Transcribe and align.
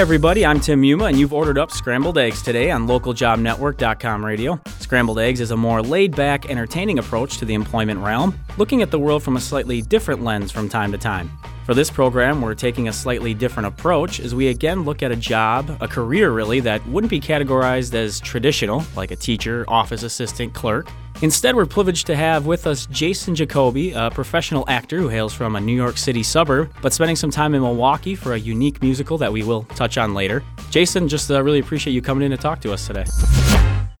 everybody, 0.00 0.46
I'm 0.46 0.60
Tim 0.60 0.82
Yuma, 0.82 1.04
and 1.04 1.18
you've 1.18 1.34
ordered 1.34 1.58
up 1.58 1.70
scrambled 1.70 2.16
eggs 2.16 2.40
today 2.40 2.70
on 2.70 2.86
localjobnetwork.com 2.86 4.24
radio. 4.24 4.58
Scrambled 4.78 5.18
eggs 5.18 5.42
is 5.42 5.50
a 5.50 5.56
more 5.58 5.82
laid 5.82 6.16
back, 6.16 6.48
entertaining 6.48 6.98
approach 6.98 7.36
to 7.36 7.44
the 7.44 7.52
employment 7.52 8.00
realm, 8.00 8.34
looking 8.56 8.80
at 8.80 8.90
the 8.90 8.98
world 8.98 9.22
from 9.22 9.36
a 9.36 9.40
slightly 9.40 9.82
different 9.82 10.24
lens 10.24 10.50
from 10.50 10.70
time 10.70 10.90
to 10.92 10.96
time. 10.96 11.30
For 11.66 11.74
this 11.74 11.90
program, 11.90 12.40
we're 12.40 12.54
taking 12.54 12.88
a 12.88 12.94
slightly 12.94 13.34
different 13.34 13.66
approach 13.66 14.20
as 14.20 14.34
we 14.34 14.48
again 14.48 14.84
look 14.84 15.02
at 15.02 15.12
a 15.12 15.16
job, 15.16 15.76
a 15.82 15.86
career 15.86 16.30
really, 16.30 16.60
that 16.60 16.84
wouldn't 16.86 17.10
be 17.10 17.20
categorized 17.20 17.92
as 17.92 18.20
traditional, 18.20 18.82
like 18.96 19.10
a 19.10 19.16
teacher, 19.16 19.66
office 19.68 20.02
assistant, 20.02 20.54
clerk. 20.54 20.88
Instead, 21.22 21.54
we're 21.54 21.66
privileged 21.66 22.06
to 22.06 22.16
have 22.16 22.46
with 22.46 22.66
us 22.66 22.86
Jason 22.86 23.34
Jacoby, 23.34 23.92
a 23.92 24.10
professional 24.10 24.64
actor 24.68 24.98
who 24.98 25.08
hails 25.08 25.34
from 25.34 25.54
a 25.54 25.60
New 25.60 25.74
York 25.74 25.98
City 25.98 26.22
suburb, 26.22 26.72
but 26.80 26.92
spending 26.92 27.16
some 27.16 27.30
time 27.30 27.54
in 27.54 27.60
Milwaukee 27.60 28.14
for 28.14 28.32
a 28.32 28.38
unique 28.38 28.80
musical 28.80 29.18
that 29.18 29.32
we 29.32 29.42
will 29.42 29.64
touch 29.64 29.98
on 29.98 30.14
later. 30.14 30.42
Jason, 30.70 31.08
just 31.08 31.30
uh, 31.30 31.42
really 31.42 31.58
appreciate 31.58 31.92
you 31.92 32.00
coming 32.00 32.24
in 32.24 32.30
to 32.30 32.38
talk 32.38 32.60
to 32.62 32.72
us 32.72 32.86
today. 32.86 33.04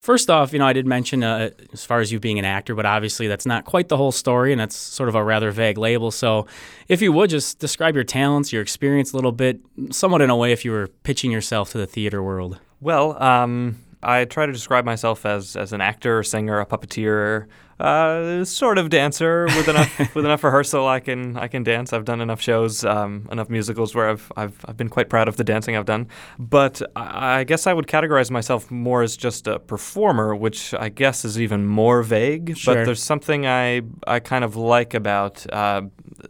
First 0.00 0.30
off, 0.30 0.54
you 0.54 0.58
know, 0.58 0.66
I 0.66 0.72
did 0.72 0.86
mention 0.86 1.22
uh, 1.22 1.50
as 1.74 1.84
far 1.84 2.00
as 2.00 2.10
you 2.10 2.18
being 2.18 2.38
an 2.38 2.46
actor, 2.46 2.74
but 2.74 2.86
obviously 2.86 3.28
that's 3.28 3.44
not 3.44 3.66
quite 3.66 3.90
the 3.90 3.98
whole 3.98 4.12
story, 4.12 4.50
and 4.50 4.58
that's 4.58 4.74
sort 4.74 5.10
of 5.10 5.14
a 5.14 5.22
rather 5.22 5.50
vague 5.50 5.76
label. 5.76 6.10
So, 6.10 6.46
if 6.88 7.02
you 7.02 7.12
would 7.12 7.28
just 7.28 7.58
describe 7.58 7.94
your 7.94 8.04
talents, 8.04 8.50
your 8.50 8.62
experience 8.62 9.12
a 9.12 9.16
little 9.16 9.30
bit, 9.30 9.60
somewhat 9.90 10.22
in 10.22 10.30
a 10.30 10.36
way, 10.36 10.52
if 10.52 10.64
you 10.64 10.70
were 10.70 10.86
pitching 11.02 11.30
yourself 11.30 11.72
to 11.72 11.78
the 11.78 11.86
theater 11.86 12.22
world. 12.22 12.58
Well, 12.80 13.22
um, 13.22 13.76
I 14.02 14.24
try 14.24 14.46
to 14.46 14.52
describe 14.52 14.84
myself 14.84 15.26
as 15.26 15.56
as 15.56 15.72
an 15.72 15.80
actor, 15.80 16.20
a 16.20 16.24
singer, 16.24 16.58
a 16.60 16.66
puppeteer, 16.66 17.46
uh, 17.80 18.44
sort 18.44 18.78
of 18.78 18.90
dancer 18.90 19.44
with 19.56 19.68
enough 19.68 19.98
with 20.14 20.24
enough 20.24 20.42
rehearsal. 20.42 20.86
I 20.86 21.00
can 21.00 21.36
I 21.36 21.48
can 21.48 21.62
dance. 21.62 21.92
I've 21.92 22.04
done 22.04 22.20
enough 22.20 22.40
shows, 22.40 22.84
um, 22.84 23.28
enough 23.30 23.50
musicals 23.50 23.94
where 23.94 24.10
I've, 24.10 24.32
I've 24.36 24.64
I've 24.66 24.76
been 24.76 24.88
quite 24.88 25.08
proud 25.08 25.28
of 25.28 25.36
the 25.36 25.44
dancing 25.44 25.76
I've 25.76 25.86
done. 25.86 26.08
But 26.38 26.82
I, 26.96 27.40
I 27.40 27.44
guess 27.44 27.66
I 27.66 27.72
would 27.72 27.86
categorize 27.86 28.30
myself 28.30 28.70
more 28.70 29.02
as 29.02 29.16
just 29.16 29.46
a 29.46 29.58
performer, 29.58 30.34
which 30.34 30.74
I 30.74 30.88
guess 30.88 31.24
is 31.24 31.40
even 31.40 31.66
more 31.66 32.02
vague. 32.02 32.56
Sure. 32.56 32.74
But 32.74 32.84
there's 32.86 33.02
something 33.02 33.46
I 33.46 33.82
I 34.06 34.20
kind 34.20 34.44
of 34.44 34.56
like 34.56 34.94
about 34.94 35.46
uh, 35.52 35.82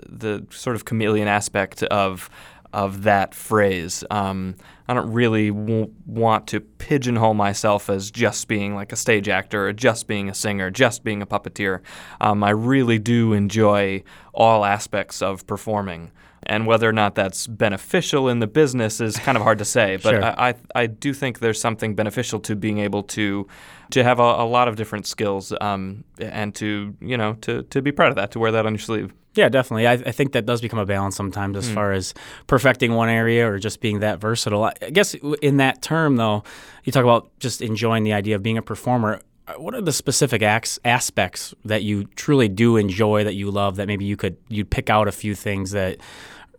the 0.09 0.47
sort 0.51 0.77
of 0.77 0.85
chameleon 0.85 1.29
aspect 1.29 1.83
of 1.85 2.31
of 2.73 3.03
that 3.03 3.35
phrase. 3.35 4.05
Um, 4.11 4.57
I 4.89 4.95
don't 4.95 5.13
really 5.13 5.51
w- 5.51 5.93
want 6.07 6.47
to 6.49 6.61
pigeonhole 6.61 7.35
myself 7.35 7.89
as 7.89 8.11
just 8.11 8.49
being 8.49 8.75
like 8.75 8.93
a 8.93 8.97
stage 8.97 9.29
actor 9.29 9.69
or 9.69 9.73
just 9.73 10.07
being 10.07 10.29
a 10.29 10.35
singer, 10.35 10.71
just 10.71 11.05
being 11.05 11.23
a 11.23 11.27
puppeteer. 11.27 11.81
Um, 12.21 12.43
I 12.43 12.51
really 12.51 12.99
do 12.99 13.33
enjoy 13.33 14.03
all 14.33 14.65
aspects 14.65 15.23
of 15.23 15.47
performing. 15.47 16.13
And 16.45 16.67
whether 16.67 16.89
or 16.89 16.93
not 16.93 17.15
that's 17.15 17.47
beneficial 17.47 18.29
in 18.29 18.39
the 18.41 18.47
business 18.47 19.01
is 19.01 19.17
kind 19.19 19.37
of 19.37 19.43
hard 19.43 19.59
to 19.59 19.65
say. 19.65 19.97
But 19.97 20.11
Sure. 20.11 20.25
I, 20.25 20.51
I, 20.51 20.55
I 20.75 20.87
do 20.87 21.13
think 21.13 21.41
there's 21.41 21.61
something 21.61 21.95
beneficial 21.95 22.41
to 22.41 22.57
being 22.57 22.79
able 22.79 23.03
to 23.05 23.47
to 23.91 24.05
have 24.05 24.21
a, 24.21 24.23
a 24.23 24.47
lot 24.47 24.69
of 24.69 24.77
different 24.77 25.07
skills 25.07 25.53
um, 25.61 26.05
and 26.19 26.55
to 26.55 26.95
you 27.01 27.17
know 27.17 27.35
to, 27.43 27.63
to 27.65 27.83
be 27.83 27.93
proud 27.93 28.09
of 28.09 28.17
that, 28.17 28.31
to 28.33 28.39
wear 28.39 28.53
that 28.53 28.65
on 28.67 28.73
your 28.73 28.79
sleeve. 28.79 29.13
Yeah, 29.35 29.49
definitely. 29.49 29.87
I, 29.87 29.93
I 29.93 30.13
think 30.13 30.33
that 30.33 30.45
does 30.45 30.61
become 30.61 30.81
a 30.81 30.87
balance 30.87 31.15
sometimes 31.15 31.57
as 31.57 31.71
far 31.71 31.93
as 31.93 32.15
perfecting 32.49 32.95
one 32.95 33.09
area 33.09 33.49
or 33.49 33.59
just 33.61 33.81
being 33.81 34.01
that 34.01 34.19
versatile. 34.19 34.65
I 34.65 34.73
I 34.83 34.91
guess 34.91 35.15
in 35.41 35.59
that 35.59 35.83
term, 35.83 36.17
though, 36.17 36.43
you 36.85 36.91
talk 36.91 37.05
about 37.05 37.31
just 37.39 37.63
enjoying 37.63 38.03
the 38.03 38.13
idea 38.13 38.35
of 38.35 38.43
being 38.43 38.59
a 38.59 38.63
performer. 38.63 39.21
Uh, 39.51 39.61
What 39.61 39.75
are 39.75 39.81
the 39.81 39.93
specific 39.93 40.43
acts, 40.43 40.79
aspects 40.85 41.55
that 41.65 41.83
you 41.83 42.05
truly 42.17 42.49
do 42.49 42.77
enjoy, 42.77 43.25
that 43.25 43.35
you 43.35 43.51
love, 43.51 43.77
that 43.77 43.87
maybe 43.87 44.05
you 44.05 44.17
could 44.17 44.37
you'd 44.49 44.71
pick 44.71 44.91
out 44.91 45.09
a 45.09 45.13
few 45.13 45.35
things 45.35 45.71
that 45.73 45.99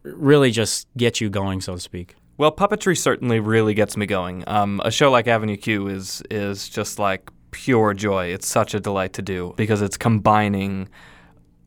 really 0.03 0.52
just 0.52 0.88
get 0.97 1.22
you 1.22 1.30
going, 1.30 1.62
so 1.62 1.75
to 1.75 1.80
speak? 1.80 2.16
Well, 2.38 2.52
puppetry 2.52 2.97
certainly 2.97 3.39
really 3.39 3.73
gets 3.73 3.95
me 3.95 4.06
going. 4.06 4.44
Um, 4.47 4.81
a 4.84 4.92
show 4.92 5.12
like 5.12 5.28
Avenue 5.28 5.58
Q 5.58 5.88
is 5.88 6.23
is 6.31 6.69
just 6.69 7.00
like 7.00 7.29
pure 7.52 7.94
joy. 7.94 8.28
It's 8.28 8.47
such 8.47 8.74
a 8.74 8.79
delight 8.79 9.13
to 9.13 9.22
do 9.22 9.53
because 9.58 9.81
it's 9.81 9.97
combining 9.97 10.90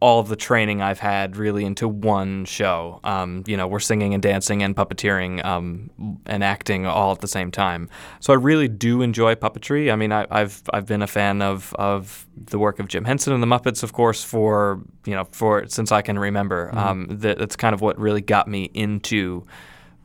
all 0.05 0.21
of 0.21 0.29
the 0.29 0.37
training 0.37 0.83
I've 0.83 0.99
had 0.99 1.35
really 1.39 1.65
into 1.65 1.89
one 1.89 2.45
show. 2.45 3.01
Um, 3.05 3.43
you 3.47 3.57
know, 3.57 3.67
we're 3.67 3.81
singing 3.81 4.13
and 4.13 4.23
dancing 4.23 4.63
and 4.63 4.77
puppeteering 4.77 5.43
um, 5.43 5.89
and 6.27 6.45
acting 6.45 6.85
all 6.85 7.13
at 7.13 7.23
the 7.23 7.27
same 7.27 7.51
time. 7.51 7.89
So 8.21 8.35
I 8.35 8.37
really 8.37 8.69
do 8.69 9.01
enjoy 9.01 9.35
puppetry. 9.35 9.91
I 9.91 9.97
mean, 9.97 10.13
I, 10.13 10.27
I've 10.31 10.61
I've 10.75 10.85
been 10.85 11.01
a 11.01 11.07
fan 11.07 11.41
of 11.41 11.75
of 11.79 12.27
the 12.37 12.59
work 12.59 12.81
of 12.81 12.89
Jim 12.89 13.07
Henson 13.07 13.33
and 13.33 13.43
the 13.43 13.47
Muppets, 13.47 13.83
of 13.83 13.95
course, 13.95 14.23
for 14.23 14.83
you 15.07 15.15
know 15.15 15.25
for 15.33 15.67
since 15.69 15.91
I 15.91 16.03
can 16.03 16.19
remember. 16.19 16.71
Um, 16.75 17.07
that, 17.09 17.39
that's 17.39 17.57
kind 17.57 17.73
of 17.73 17.81
what 17.81 17.99
really 17.99 18.21
got 18.21 18.47
me 18.47 18.65
into 18.75 19.47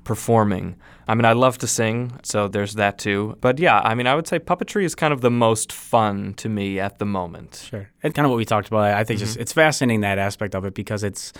performing. 0.05 0.77
I 1.09 1.15
mean, 1.15 1.25
I 1.25 1.33
love 1.33 1.57
to 1.57 1.67
sing, 1.67 2.11
so 2.23 2.47
there's 2.47 2.75
that 2.75 2.99
too. 2.99 3.35
But 3.41 3.57
yeah, 3.57 3.79
I 3.79 3.95
mean, 3.95 4.05
I 4.05 4.13
would 4.13 4.27
say 4.27 4.37
puppetry 4.37 4.83
is 4.83 4.93
kind 4.93 5.11
of 5.11 5.21
the 5.21 5.31
most 5.31 5.71
fun 5.71 6.35
to 6.35 6.47
me 6.49 6.79
at 6.79 6.99
the 6.99 7.05
moment. 7.05 7.65
Sure. 7.67 7.89
And 8.03 8.13
kind 8.13 8.25
of 8.27 8.29
what 8.29 8.37
we 8.37 8.45
talked 8.45 8.67
about. 8.67 8.83
I 8.93 9.03
think 9.03 9.19
just 9.19 9.33
Mm-hmm. 9.33 9.41
it's 9.41 9.51
fascinating 9.53 10.01
that 10.01 10.19
aspect 10.19 10.53
of 10.53 10.65
it 10.65 10.75
because 10.75 11.03
it's 11.03 11.33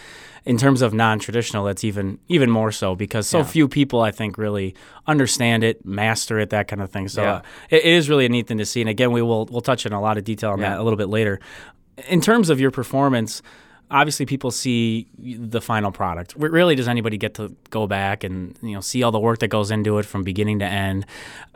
in 0.44 0.58
terms 0.58 0.82
of 0.82 0.94
non-traditional, 0.94 1.68
it's 1.68 1.84
even 1.84 2.18
even 2.30 2.50
more 2.50 2.72
so 2.72 2.96
because 2.96 3.28
so 3.28 3.38
Yeah. 3.40 3.44
few 3.44 3.68
people 3.68 4.02
I 4.02 4.12
think 4.12 4.38
really 4.40 4.74
understand 5.06 5.64
it, 5.64 5.86
master 5.86 6.40
it, 6.40 6.50
that 6.50 6.68
kind 6.68 6.82
of 6.82 6.90
thing. 6.90 7.08
So 7.08 7.22
Yeah. 7.22 7.34
uh, 7.36 7.42
it, 7.70 7.86
it 7.86 7.94
is 7.94 8.10
really 8.10 8.26
a 8.26 8.30
neat 8.30 8.48
thing 8.48 8.58
to 8.58 8.66
see. 8.66 8.82
And 8.82 8.90
again, 8.90 9.12
we 9.12 9.22
will 9.22 9.46
we'll 9.52 9.62
touch 9.62 9.86
in 9.86 9.94
a 9.94 10.02
lot 10.02 10.18
of 10.18 10.24
detail 10.24 10.52
on 10.52 10.60
Yeah. 10.60 10.70
that 10.72 10.80
a 10.80 10.84
little 10.84 10.98
bit 10.98 11.10
later. 11.10 11.40
In 12.08 12.22
terms 12.22 12.50
of 12.50 12.60
your 12.60 12.72
performance, 12.72 13.42
obviously 13.92 14.26
people 14.26 14.52
see 14.52 15.08
the 15.18 15.62
final 15.62 15.92
product. 15.92 16.34
Really, 16.38 16.76
does 16.76 16.88
anybody 16.88 17.18
get 17.18 17.34
to 17.36 17.56
go 17.70 17.88
back 17.88 18.24
and 18.24 18.58
you 18.62 18.74
know 18.74 18.82
see 18.82 19.04
all 19.04 19.12
the 19.12 19.20
work 19.20 19.40
that 19.40 19.48
goes 19.48 19.72
into 19.72 19.98
it 19.98 20.06
from 20.06 20.24
beginning 20.24 20.60
to 20.60 20.66
end? 20.66 21.06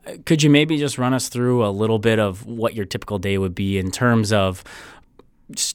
Uh, 0.05 0.13
Could 0.25 0.43
you 0.43 0.49
maybe 0.49 0.77
just 0.77 0.97
run 0.97 1.13
us 1.13 1.29
through 1.29 1.66
a 1.66 1.69
little 1.69 1.99
bit 1.99 2.19
of 2.19 2.45
what 2.45 2.73
your 2.73 2.85
typical 2.85 3.19
day 3.19 3.38
would 3.38 3.55
be 3.55 3.77
in 3.77 3.91
terms 3.91 4.33
of 4.33 4.63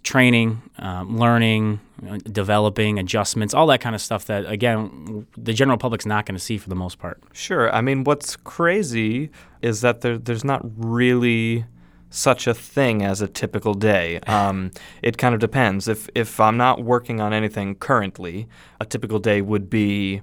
training, 0.02 0.62
um, 0.78 1.18
learning, 1.18 1.80
know, 2.02 2.16
developing, 2.18 2.98
adjustments, 2.98 3.54
all 3.54 3.66
that 3.66 3.80
kind 3.80 3.94
of 3.94 4.00
stuff 4.00 4.26
that, 4.26 4.50
again, 4.50 5.26
the 5.36 5.52
general 5.52 5.78
public's 5.78 6.06
not 6.06 6.26
going 6.26 6.34
to 6.34 6.41
see 6.41 6.58
for 6.58 6.68
the 6.68 6.74
most 6.74 6.98
part. 6.98 7.22
Sure. 7.32 7.72
I 7.74 7.80
mean, 7.80 8.04
what's 8.04 8.36
crazy 8.36 9.30
is 9.62 9.80
that 9.82 10.00
there, 10.00 10.18
there's 10.18 10.44
not 10.44 10.62
really 10.76 11.64
such 12.10 12.46
a 12.46 12.54
thing 12.54 13.02
as 13.02 13.20
a 13.20 13.28
typical 13.28 13.74
day. 13.74 14.20
Um, 14.26 14.70
it 15.02 15.19
kind 15.19 15.34
of 15.34 15.41
depends. 15.41 15.88
If 15.88 16.08
if 16.14 16.41
I'm 16.41 16.56
not 16.56 16.82
working 16.82 17.20
on 17.20 17.32
anything 17.32 17.74
currently, 17.74 18.48
a 18.80 18.84
typical 18.84 19.19
day 19.19 19.41
would 19.42 19.69
be 19.69 20.22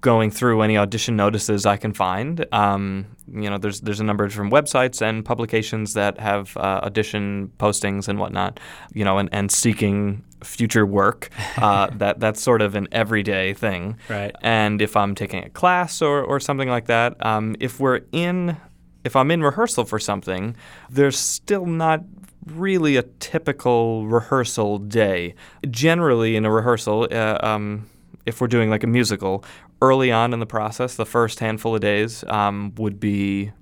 going 0.00 0.30
through 0.30 0.62
any 0.62 0.76
audition 0.76 1.16
notices 1.16 1.64
I 1.66 1.76
can 1.76 1.92
find. 1.92 2.44
Um, 2.52 3.06
you 3.32 3.48
know, 3.48 3.58
there's 3.58 3.80
there's 3.80 4.00
a 4.00 4.04
number 4.04 4.24
of 4.24 4.30
different 4.30 4.52
websites 4.52 5.02
and 5.02 5.24
publications 5.24 5.94
that 5.94 6.18
have 6.20 6.56
uh, 6.56 6.80
audition 6.82 7.52
postings 7.58 8.08
and 8.08 8.18
whatnot. 8.18 8.60
You 8.94 9.04
know, 9.04 9.18
and, 9.18 9.28
and 9.32 9.50
seeking 9.50 10.24
future 10.42 10.86
work. 10.86 11.30
Uh, 11.58 11.90
that 11.96 12.20
that's 12.20 12.40
sort 12.40 12.62
of 12.62 12.76
an 12.76 12.86
everyday 12.92 13.52
thing. 13.52 13.96
Right. 14.08 14.32
And 14.42 14.80
if 14.80 14.96
I'm 14.96 15.16
taking 15.16 15.42
a 15.42 15.50
class 15.50 16.00
or 16.00 16.22
or 16.22 16.38
something 16.38 16.68
like 16.68 16.86
that, 16.86 17.24
um, 17.26 17.56
if 17.58 17.80
we're 17.80 18.02
in 18.12 18.56
if 19.04 19.16
I'm 19.16 19.30
in 19.30 19.42
rehearsal 19.42 19.84
for 19.84 19.98
something, 19.98 20.56
there's 20.90 21.18
still 21.18 21.66
not 21.66 22.02
really 22.46 22.96
a 22.96 23.02
typical 23.20 24.06
rehearsal 24.06 24.78
day. 24.78 25.34
Generally, 25.70 26.36
in 26.36 26.44
a 26.44 26.50
rehearsal, 26.50 27.08
uh, 27.10 27.38
um, 27.42 27.88
if 28.26 28.40
we're 28.40 28.48
doing 28.48 28.70
like 28.70 28.84
a 28.84 28.86
musical, 28.86 29.44
early 29.80 30.10
on 30.10 30.32
in 30.32 30.40
the 30.40 30.46
process, 30.46 30.96
the 30.96 31.06
first 31.06 31.40
handful 31.40 31.74
of 31.74 31.80
days 31.80 32.24
um, 32.24 32.74
would 32.76 32.98
be 32.98 33.52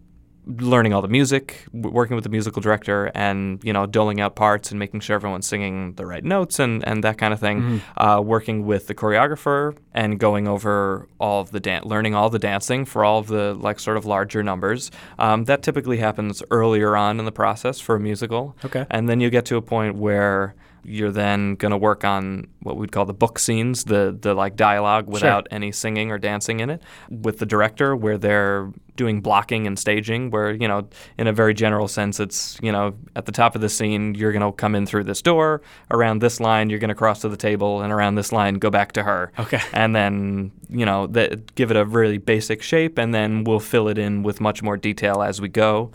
learning 0.47 0.93
all 0.93 1.03
the 1.03 1.09
music, 1.09 1.67
working 1.73 2.15
with 2.15 2.23
the 2.23 2.31
musical 2.31 2.63
director, 2.63 3.11
and 3.15 3.63
you 3.65 3.73
know, 3.73 3.87
doling 3.87 4.21
out 4.21 4.37
parts 4.37 4.71
and 4.71 4.79
making 4.79 5.01
sure 5.01 5.15
everyone's 5.17 5.47
singing 5.47 5.95
the 5.95 6.07
right 6.07 6.25
notes 6.25 6.59
and, 6.59 6.87
and 6.87 7.03
that 7.05 7.19
kind 7.19 7.35
of 7.35 7.41
thing. 7.41 7.83
Uh, 7.97 8.21
working 8.25 8.65
with 8.65 8.87
the 8.87 8.95
choreographer 8.95 9.77
and 9.93 10.21
going 10.21 10.47
over 10.47 11.09
all 11.19 11.41
of 11.41 11.51
the 11.51 11.61
dan- 11.61 11.83
learning 11.85 12.15
all 12.15 12.31
the 12.31 12.39
dancing 12.39 12.85
for 12.85 13.05
all 13.05 13.19
of 13.19 13.27
the 13.27 13.55
like 13.55 13.81
sort 13.81 13.97
of 13.97 14.07
larger 14.07 14.43
numbers. 14.43 14.91
Um, 15.19 15.45
that 15.45 15.63
typically 15.63 15.99
happens 15.99 16.43
earlier 16.51 16.97
on 16.97 17.19
in 17.19 17.25
the 17.25 17.33
process 17.33 17.81
for 17.81 17.97
a 17.97 18.01
musical. 18.01 18.57
Okay. 18.65 18.87
And 18.91 19.09
then 19.09 19.21
you 19.21 19.31
get 19.31 19.45
to 19.47 19.57
a 19.57 19.63
point 19.63 19.97
where 19.97 20.55
you're 20.87 21.11
then 21.11 21.57
going 21.57 21.71
to 21.71 21.77
work 21.77 22.05
on 22.05 22.47
what 22.63 22.77
we'd 22.77 22.93
call 22.93 23.05
the 23.05 23.15
book 23.15 23.39
scenes, 23.39 23.85
the 23.85 24.17
the 24.19 24.35
like 24.35 24.57
dialogue 24.57 25.09
without 25.09 25.47
any 25.51 25.73
singing 25.73 26.11
or 26.11 26.19
dancing 26.19 26.61
in 26.61 26.71
it, 26.71 26.83
with 27.11 27.39
the 27.39 27.47
director, 27.47 27.97
where 27.97 28.17
they're 28.17 28.71
doing 28.95 29.21
blocking 29.21 29.67
and 29.67 29.79
staging. 29.79 30.31
Where 30.31 30.53
you 30.53 30.69
know, 30.69 30.89
in 31.19 31.27
a 31.27 31.33
very 31.33 31.55
general 31.55 31.89
sense, 31.89 32.21
it's 32.21 32.59
you 32.63 32.71
know, 32.71 32.95
at 33.17 33.27
the 33.27 33.33
top 33.33 33.55
of 33.55 33.61
the 33.61 33.69
scene, 33.69 34.15
you're 34.15 34.33
going 34.33 34.43
to 34.43 34.53
come 34.53 34.75
in 34.75 34.87
through 34.87 35.05
this 35.05 35.21
door, 35.21 35.63
around 35.91 36.21
this 36.21 36.41
line, 36.41 36.71
you're 36.71 36.79
going 36.79 36.89
to 36.89 36.95
cross 36.95 37.21
to 37.23 37.29
the 37.29 37.37
table, 37.37 37.83
and 37.83 37.93
around 37.93 38.15
this 38.15 38.33
line, 38.33 38.55
go 38.55 38.71
back 38.71 38.93
to 38.93 39.03
her. 39.03 39.33
Okay. 39.39 39.61
And 39.73 39.95
then 39.95 40.53
you 40.69 40.87
know, 40.87 41.07
the, 41.07 41.43
give 41.55 41.71
it 41.71 41.77
a 41.77 41.85
really 41.85 42.19
basic 42.19 42.63
shape, 42.63 42.99
and 42.99 43.15
then 43.15 43.45
we'll 43.45 43.61
fill 43.61 43.89
it 43.89 43.99
in 43.99 44.23
with 44.23 44.41
much 44.41 44.63
more 44.63 44.77
detail 44.77 45.23
as 45.23 45.41
we 45.41 45.49
go. 45.49 45.91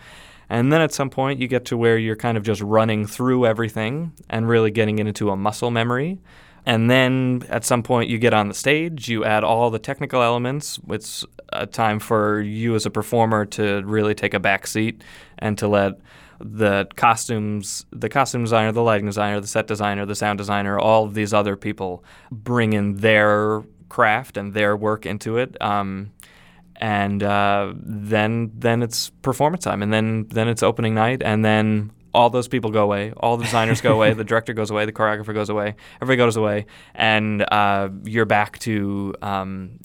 And 0.51 0.71
then 0.71 0.81
at 0.81 0.93
some 0.93 1.09
point, 1.09 1.39
you 1.39 1.47
get 1.47 1.63
to 1.67 1.77
where 1.77 1.97
you're 1.97 2.17
kind 2.17 2.37
of 2.37 2.43
just 2.43 2.59
running 2.59 3.07
through 3.07 3.45
everything 3.45 4.11
and 4.29 4.49
really 4.49 4.69
getting 4.69 4.99
it 4.99 5.07
into 5.07 5.29
a 5.29 5.37
muscle 5.37 5.71
memory. 5.71 6.19
And 6.65 6.91
then 6.91 7.45
at 7.47 7.63
some 7.63 7.83
point, 7.83 8.09
you 8.09 8.17
get 8.17 8.33
on 8.33 8.49
the 8.49 8.53
stage, 8.53 9.07
you 9.07 9.23
add 9.23 9.45
all 9.45 9.69
the 9.69 9.79
technical 9.79 10.21
elements. 10.21 10.77
It's 10.89 11.25
a 11.53 11.65
time 11.65 11.99
for 11.99 12.41
you 12.41 12.75
as 12.75 12.85
a 12.85 12.89
performer 12.89 13.45
to 13.45 13.81
really 13.85 14.13
take 14.13 14.33
a 14.33 14.41
back 14.41 14.67
seat 14.67 15.05
and 15.39 15.57
to 15.57 15.69
let 15.69 16.01
the 16.41 16.85
costumes, 16.97 17.85
the 17.91 18.09
costume 18.09 18.43
designer, 18.43 18.73
the 18.73 18.83
lighting 18.83 19.05
designer, 19.05 19.39
the 19.39 19.47
set 19.47 19.67
designer, 19.67 20.05
the 20.05 20.15
sound 20.15 20.37
designer, 20.37 20.77
all 20.77 21.05
of 21.05 21.13
these 21.13 21.33
other 21.33 21.55
people 21.55 22.03
bring 22.29 22.73
in 22.73 22.97
their 22.97 23.63
craft 23.87 24.35
and 24.35 24.53
their 24.53 24.75
work 24.75 25.05
into 25.05 25.37
it. 25.37 25.55
Um, 25.61 26.11
and 26.81 27.21
uh, 27.23 27.73
then 27.75 28.51
then 28.57 28.81
it's 28.83 29.11
performance 29.21 29.63
time, 29.63 29.81
and 29.81 29.93
then 29.93 30.27
then 30.29 30.47
it's 30.49 30.63
opening 30.63 30.93
night, 30.95 31.21
and 31.23 31.45
then 31.45 31.91
all 32.13 32.29
those 32.29 32.47
people 32.49 32.71
go 32.71 32.83
away, 32.83 33.13
all 33.17 33.37
the 33.37 33.45
designers 33.45 33.79
go 33.79 33.93
away, 33.93 34.13
the 34.13 34.23
director 34.31 34.53
goes 34.53 34.69
away, 34.69 34.85
the 34.85 34.91
choreographer 34.91 35.33
goes 35.33 35.49
away, 35.49 35.75
everybody 36.01 36.17
goes 36.17 36.35
away, 36.35 36.65
and 36.93 37.45
uh, 37.53 37.87
you're 38.03 38.25
back 38.25 38.59
to 38.59 39.13
um, 39.21 39.79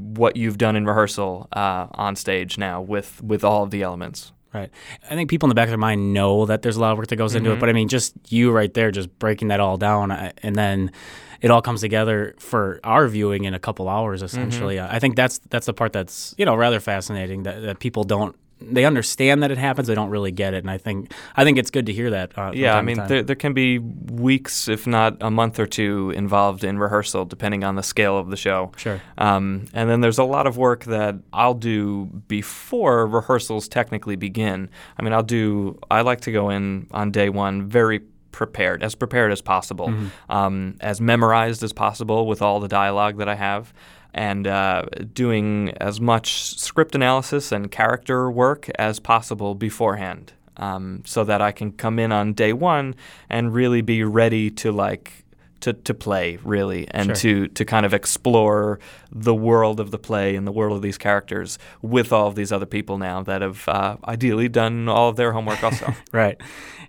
what 0.00 0.36
you've 0.36 0.58
done 0.58 0.76
in 0.76 0.84
rehearsal 0.86 1.48
uh, 1.52 1.86
on 1.92 2.14
stage 2.16 2.56
now 2.58 2.80
with 2.80 3.20
with 3.22 3.42
all 3.42 3.62
of 3.64 3.70
the 3.70 3.82
elements. 3.82 4.32
Right. 4.54 4.70
I 5.10 5.14
think 5.14 5.28
people 5.28 5.46
in 5.46 5.50
the 5.50 5.54
back 5.54 5.64
of 5.66 5.70
their 5.70 5.76
mind 5.78 6.14
know 6.14 6.46
that 6.46 6.62
there's 6.62 6.76
a 6.76 6.80
lot 6.80 6.92
of 6.92 6.98
work 6.98 7.08
that 7.08 7.16
goes 7.16 7.34
into 7.34 7.50
Mm-hmm. 7.50 7.58
it, 7.58 7.60
but 7.60 7.68
I 7.68 7.72
mean, 7.74 7.88
just 7.88 8.14
you 8.32 8.50
right 8.52 8.72
there, 8.72 8.90
just 8.90 9.18
breaking 9.18 9.48
that 9.48 9.60
all 9.60 9.76
down, 9.76 10.10
I- 10.10 10.32
and 10.42 10.54
then 10.56 10.92
it 11.40 11.50
all 11.50 11.62
comes 11.62 11.80
together 11.80 12.34
for 12.38 12.80
our 12.84 13.08
viewing 13.08 13.44
in 13.44 13.54
a 13.54 13.58
couple 13.58 13.88
hours, 13.88 14.22
essentially. 14.22 14.76
Mm-hmm. 14.76 14.94
I 14.94 14.98
think 14.98 15.16
that's 15.16 15.38
that's 15.50 15.66
the 15.66 15.74
part 15.74 15.92
that's 15.92 16.34
you 16.38 16.44
know 16.44 16.54
rather 16.54 16.80
fascinating 16.80 17.44
that, 17.44 17.62
that 17.62 17.78
people 17.78 18.04
don't 18.04 18.36
they 18.60 18.84
understand 18.86 19.42
that 19.42 19.50
it 19.50 19.58
happens, 19.58 19.86
they 19.86 19.94
don't 19.94 20.08
really 20.08 20.32
get 20.32 20.54
it, 20.54 20.58
and 20.58 20.70
I 20.70 20.78
think 20.78 21.12
I 21.36 21.44
think 21.44 21.58
it's 21.58 21.70
good 21.70 21.86
to 21.86 21.92
hear 21.92 22.10
that. 22.10 22.36
Uh, 22.38 22.52
Yeah, 22.54 22.76
I 22.76 22.82
mean, 22.82 22.96
there, 23.06 23.22
there 23.22 23.36
can 23.36 23.52
be 23.52 23.78
weeks, 23.78 24.66
if 24.66 24.86
not 24.86 25.16
a 25.20 25.30
month 25.30 25.58
or 25.58 25.66
two, 25.66 26.10
involved 26.16 26.64
in 26.64 26.78
rehearsal, 26.78 27.26
depending 27.26 27.64
on 27.64 27.74
the 27.74 27.82
scale 27.82 28.16
of 28.16 28.30
the 28.30 28.36
show. 28.36 28.72
Sure. 28.76 29.00
Um, 29.18 29.66
and 29.74 29.90
then 29.90 30.00
there's 30.00 30.18
a 30.18 30.24
lot 30.24 30.46
of 30.46 30.56
work 30.56 30.84
that 30.84 31.16
I'll 31.32 31.54
do 31.54 32.06
before 32.28 33.06
rehearsals 33.06 33.68
technically 33.68 34.16
begin. 34.16 34.70
I 34.96 35.02
mean, 35.02 35.12
I'll 35.12 35.22
do, 35.22 35.78
I 35.90 36.00
like 36.00 36.22
to 36.22 36.32
go 36.32 36.48
in 36.48 36.86
on 36.92 37.10
day 37.10 37.28
one 37.28 37.68
very 37.68 38.00
prepared, 38.36 38.82
as 38.82 38.94
prepared 38.94 39.32
as 39.32 39.40
possible, 39.40 39.88
um, 40.28 40.76
as 40.80 41.00
memorized 41.00 41.62
as 41.64 41.72
possible 41.72 42.26
with 42.26 42.42
all 42.42 42.60
the 42.60 42.68
dialogue 42.68 43.16
that 43.16 43.28
I 43.28 43.34
have. 43.34 43.72
And 44.14 44.46
uh, 44.46 44.82
doing 45.12 45.72
as 45.78 46.00
much 46.00 46.58
script 46.58 46.94
analysis 46.94 47.52
and 47.52 47.70
character 47.70 48.30
work 48.30 48.70
as 48.78 48.98
possible 48.98 49.54
beforehand 49.54 50.32
um, 50.56 51.02
so 51.04 51.22
that 51.24 51.42
I 51.42 51.52
can 51.52 51.72
come 51.72 51.98
in 51.98 52.12
on 52.12 52.32
day 52.32 52.54
one 52.54 52.94
and 53.28 53.52
really 53.52 53.82
be 53.82 54.04
ready 54.04 54.50
to 54.52 54.72
like 54.72 55.25
to, 55.66 55.72
to 55.72 55.92
play 55.94 56.38
really 56.44 56.88
and 56.92 57.14
to 57.16 57.48
to 57.48 57.64
kind 57.64 57.84
of 57.86 57.92
explore 57.92 58.78
the 59.12 59.34
world 59.34 59.78
of 59.80 59.90
the 59.90 59.98
play 59.98 60.34
and 60.36 60.46
the 60.46 60.52
world 60.52 60.76
of 60.76 60.82
these 60.82 60.98
characters 60.98 61.58
with 61.82 62.12
all 62.12 62.26
of 62.28 62.34
these 62.34 62.50
other 62.52 62.66
people 62.66 62.98
now 62.98 63.22
that 63.22 63.42
have 63.42 63.68
uh, 63.68 63.96
ideally 64.06 64.48
done 64.48 64.88
all 64.88 65.08
of 65.10 65.16
their 65.16 65.32
homework 65.32 65.62
also. 65.62 65.92
Right. 66.12 66.40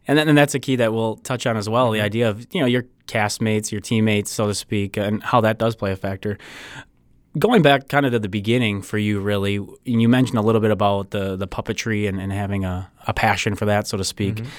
And 0.07 0.17
then 0.17 0.29
and 0.29 0.37
that's 0.37 0.55
a 0.55 0.59
key 0.59 0.77
that 0.77 0.93
we'll 0.93 1.17
touch 1.17 1.45
on 1.45 1.57
as 1.57 1.67
well, 1.67 1.85
Mm-hmm. 1.87 1.93
the 1.93 2.01
idea 2.01 2.29
of, 2.29 2.47
you 2.53 2.61
know, 2.61 2.67
your 2.67 2.85
castmates, 3.07 3.71
your 3.71 3.81
teammates, 3.81 4.31
so 4.31 4.47
to 4.47 4.53
speak, 4.55 4.95
and 4.97 5.21
how 5.23 5.41
that 5.41 5.57
does 5.57 5.75
play 5.75 5.91
a 5.91 5.95
factor. 5.97 6.37
Going 7.37 7.61
back 7.61 7.87
kind 7.87 8.05
of 8.05 8.13
to 8.13 8.19
the 8.19 8.29
beginning 8.29 8.81
for 8.81 8.97
you, 8.97 9.19
really, 9.19 9.59
you 9.83 10.09
mentioned 10.09 10.39
a 10.39 10.41
little 10.41 10.61
bit 10.61 10.71
about 10.71 11.11
the, 11.11 11.35
the 11.35 11.47
puppetry 11.47 12.07
and, 12.09 12.19
and 12.19 12.31
having 12.31 12.65
a, 12.65 12.89
a 13.05 13.13
passion 13.13 13.53
for 13.55 13.65
that, 13.65 13.85
so 13.87 13.97
to 13.97 14.03
speak. 14.03 14.35
Mm-hmm. 14.35 14.49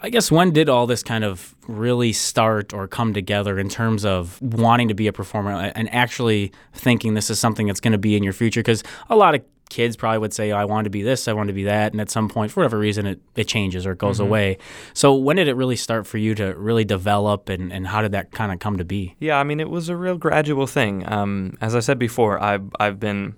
I 0.00 0.10
guess 0.10 0.30
when 0.30 0.52
did 0.52 0.68
all 0.68 0.86
this 0.86 1.02
kind 1.02 1.24
of 1.24 1.56
really 1.66 2.12
start 2.12 2.72
or 2.72 2.86
come 2.86 3.12
together 3.12 3.58
in 3.58 3.68
terms 3.68 4.04
of 4.04 4.40
wanting 4.40 4.88
to 4.88 4.94
be 4.94 5.08
a 5.08 5.12
performer 5.12 5.50
and 5.74 5.92
actually 5.92 6.52
thinking 6.72 7.14
this 7.14 7.30
is 7.30 7.38
something 7.38 7.66
that's 7.66 7.80
going 7.80 7.92
to 7.92 7.98
be 7.98 8.16
in 8.16 8.22
your 8.22 8.32
future? 8.32 8.60
Because 8.60 8.84
a 9.10 9.16
lot 9.16 9.34
of 9.34 9.42
kids 9.70 9.96
probably 9.96 10.18
would 10.18 10.32
say, 10.32 10.50
oh, 10.52 10.56
I 10.56 10.64
want 10.64 10.84
to 10.84 10.90
be 10.90 11.02
this, 11.02 11.28
I 11.28 11.32
want 11.32 11.48
to 11.48 11.52
be 11.52 11.64
that. 11.64 11.92
And 11.92 12.00
at 12.00 12.10
some 12.10 12.28
point, 12.28 12.52
for 12.52 12.60
whatever 12.60 12.78
reason, 12.78 13.06
it, 13.06 13.20
it 13.36 13.44
changes 13.48 13.86
or 13.86 13.92
it 13.92 13.98
goes 13.98 14.20
away. 14.20 14.58
So 14.94 15.14
when 15.14 15.36
did 15.36 15.48
it 15.48 15.54
really 15.54 15.76
start 15.76 16.06
for 16.06 16.16
you 16.16 16.34
to 16.36 16.54
really 16.54 16.84
develop 16.84 17.48
and, 17.48 17.72
and 17.72 17.86
how 17.86 18.00
did 18.00 18.12
that 18.12 18.30
kind 18.32 18.52
of 18.52 18.60
come 18.60 18.78
to 18.78 18.84
be? 18.84 19.16
Yeah, 19.18 19.38
I 19.38 19.44
mean, 19.44 19.60
it 19.60 19.68
was 19.68 19.88
a 19.88 19.96
real 19.96 20.16
gradual 20.16 20.66
thing. 20.66 21.10
Um, 21.10 21.58
as 21.60 21.74
I 21.74 21.80
said 21.80 21.98
before, 21.98 22.42
I've, 22.42 22.70
I've 22.80 22.98
been, 22.98 23.34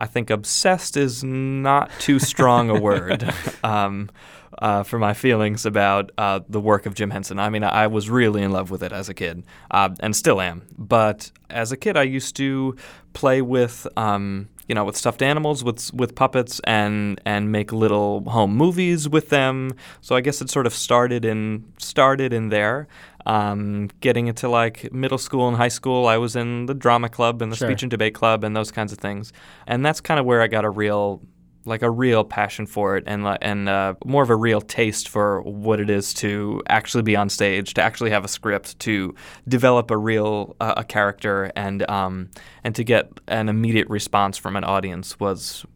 I 0.00 0.06
think 0.06 0.30
obsessed 0.30 0.96
is 0.96 1.22
not 1.22 1.90
too 1.98 2.18
strong 2.18 2.70
a 2.70 2.80
word 2.80 3.32
um, 3.64 4.10
uh, 4.58 4.82
for 4.82 4.98
my 4.98 5.12
feelings 5.12 5.66
about 5.66 6.10
uh, 6.16 6.40
the 6.48 6.60
work 6.60 6.86
of 6.86 6.94
Jim 6.94 7.10
Henson. 7.10 7.38
I 7.38 7.50
mean, 7.50 7.62
I 7.62 7.86
was 7.86 8.08
really 8.08 8.42
in 8.42 8.50
love 8.50 8.70
with 8.70 8.82
it 8.82 8.92
as 8.92 9.08
a 9.08 9.14
kid 9.14 9.44
uh, 9.70 9.90
and 10.00 10.16
still 10.16 10.40
am. 10.40 10.62
But 10.76 11.30
as 11.50 11.70
a 11.70 11.76
kid, 11.76 11.96
I 11.96 12.02
used 12.02 12.36
to 12.36 12.76
play 13.12 13.42
with. 13.42 13.86
Um, 13.96 14.48
you 14.70 14.74
know, 14.76 14.84
with 14.84 14.96
stuffed 14.96 15.20
animals, 15.20 15.64
with 15.64 15.92
with 15.92 16.14
puppets, 16.14 16.60
and 16.62 17.20
and 17.26 17.50
make 17.50 17.72
little 17.72 18.22
home 18.30 18.54
movies 18.56 19.08
with 19.08 19.28
them. 19.30 19.72
So 20.00 20.14
I 20.14 20.20
guess 20.20 20.40
it 20.40 20.48
sort 20.48 20.64
of 20.64 20.72
started 20.72 21.24
in 21.24 21.64
started 21.78 22.32
in 22.32 22.50
there. 22.50 22.86
Um, 23.26 23.90
getting 24.00 24.28
into 24.28 24.48
like 24.48 24.92
middle 24.92 25.18
school 25.18 25.48
and 25.48 25.56
high 25.56 25.68
school, 25.78 26.06
I 26.06 26.18
was 26.18 26.36
in 26.36 26.66
the 26.66 26.74
drama 26.74 27.08
club 27.08 27.42
and 27.42 27.50
the 27.50 27.56
Sure. 27.56 27.66
speech 27.68 27.82
and 27.82 27.90
debate 27.90 28.14
club 28.14 28.44
and 28.44 28.54
those 28.54 28.70
kinds 28.70 28.92
of 28.92 28.98
things, 28.98 29.32
and 29.66 29.84
that's 29.84 30.00
kind 30.00 30.20
of 30.20 30.24
where 30.24 30.40
I 30.40 30.46
got 30.46 30.64
a 30.64 30.70
real 30.70 31.20
like 31.64 31.82
a 31.82 31.90
real 31.90 32.24
passion 32.24 32.66
for 32.66 32.96
it 32.96 33.04
and 33.06 33.26
and 33.42 33.68
uh, 33.68 33.94
more 34.04 34.22
of 34.22 34.30
a 34.30 34.36
real 34.36 34.60
taste 34.60 35.08
for 35.08 35.42
what 35.42 35.78
it 35.78 35.90
is 35.90 36.14
to 36.14 36.62
actually 36.68 37.02
be 37.02 37.16
on 37.16 37.28
stage, 37.28 37.74
to 37.74 37.82
actually 37.82 38.10
have 38.10 38.24
a 38.24 38.28
script, 38.28 38.78
to 38.80 39.14
develop 39.46 39.90
a 39.90 39.96
real 39.96 40.56
uh, 40.60 40.74
a 40.78 40.84
character, 40.84 41.52
and 41.56 41.88
um, 41.90 42.30
and 42.64 42.74
to 42.74 42.84
get 42.84 43.10
an 43.28 43.48
immediate 43.48 43.88
response 43.88 44.38
from 44.38 44.56
an 44.56 44.64
audience 44.64 45.20
was 45.20 45.66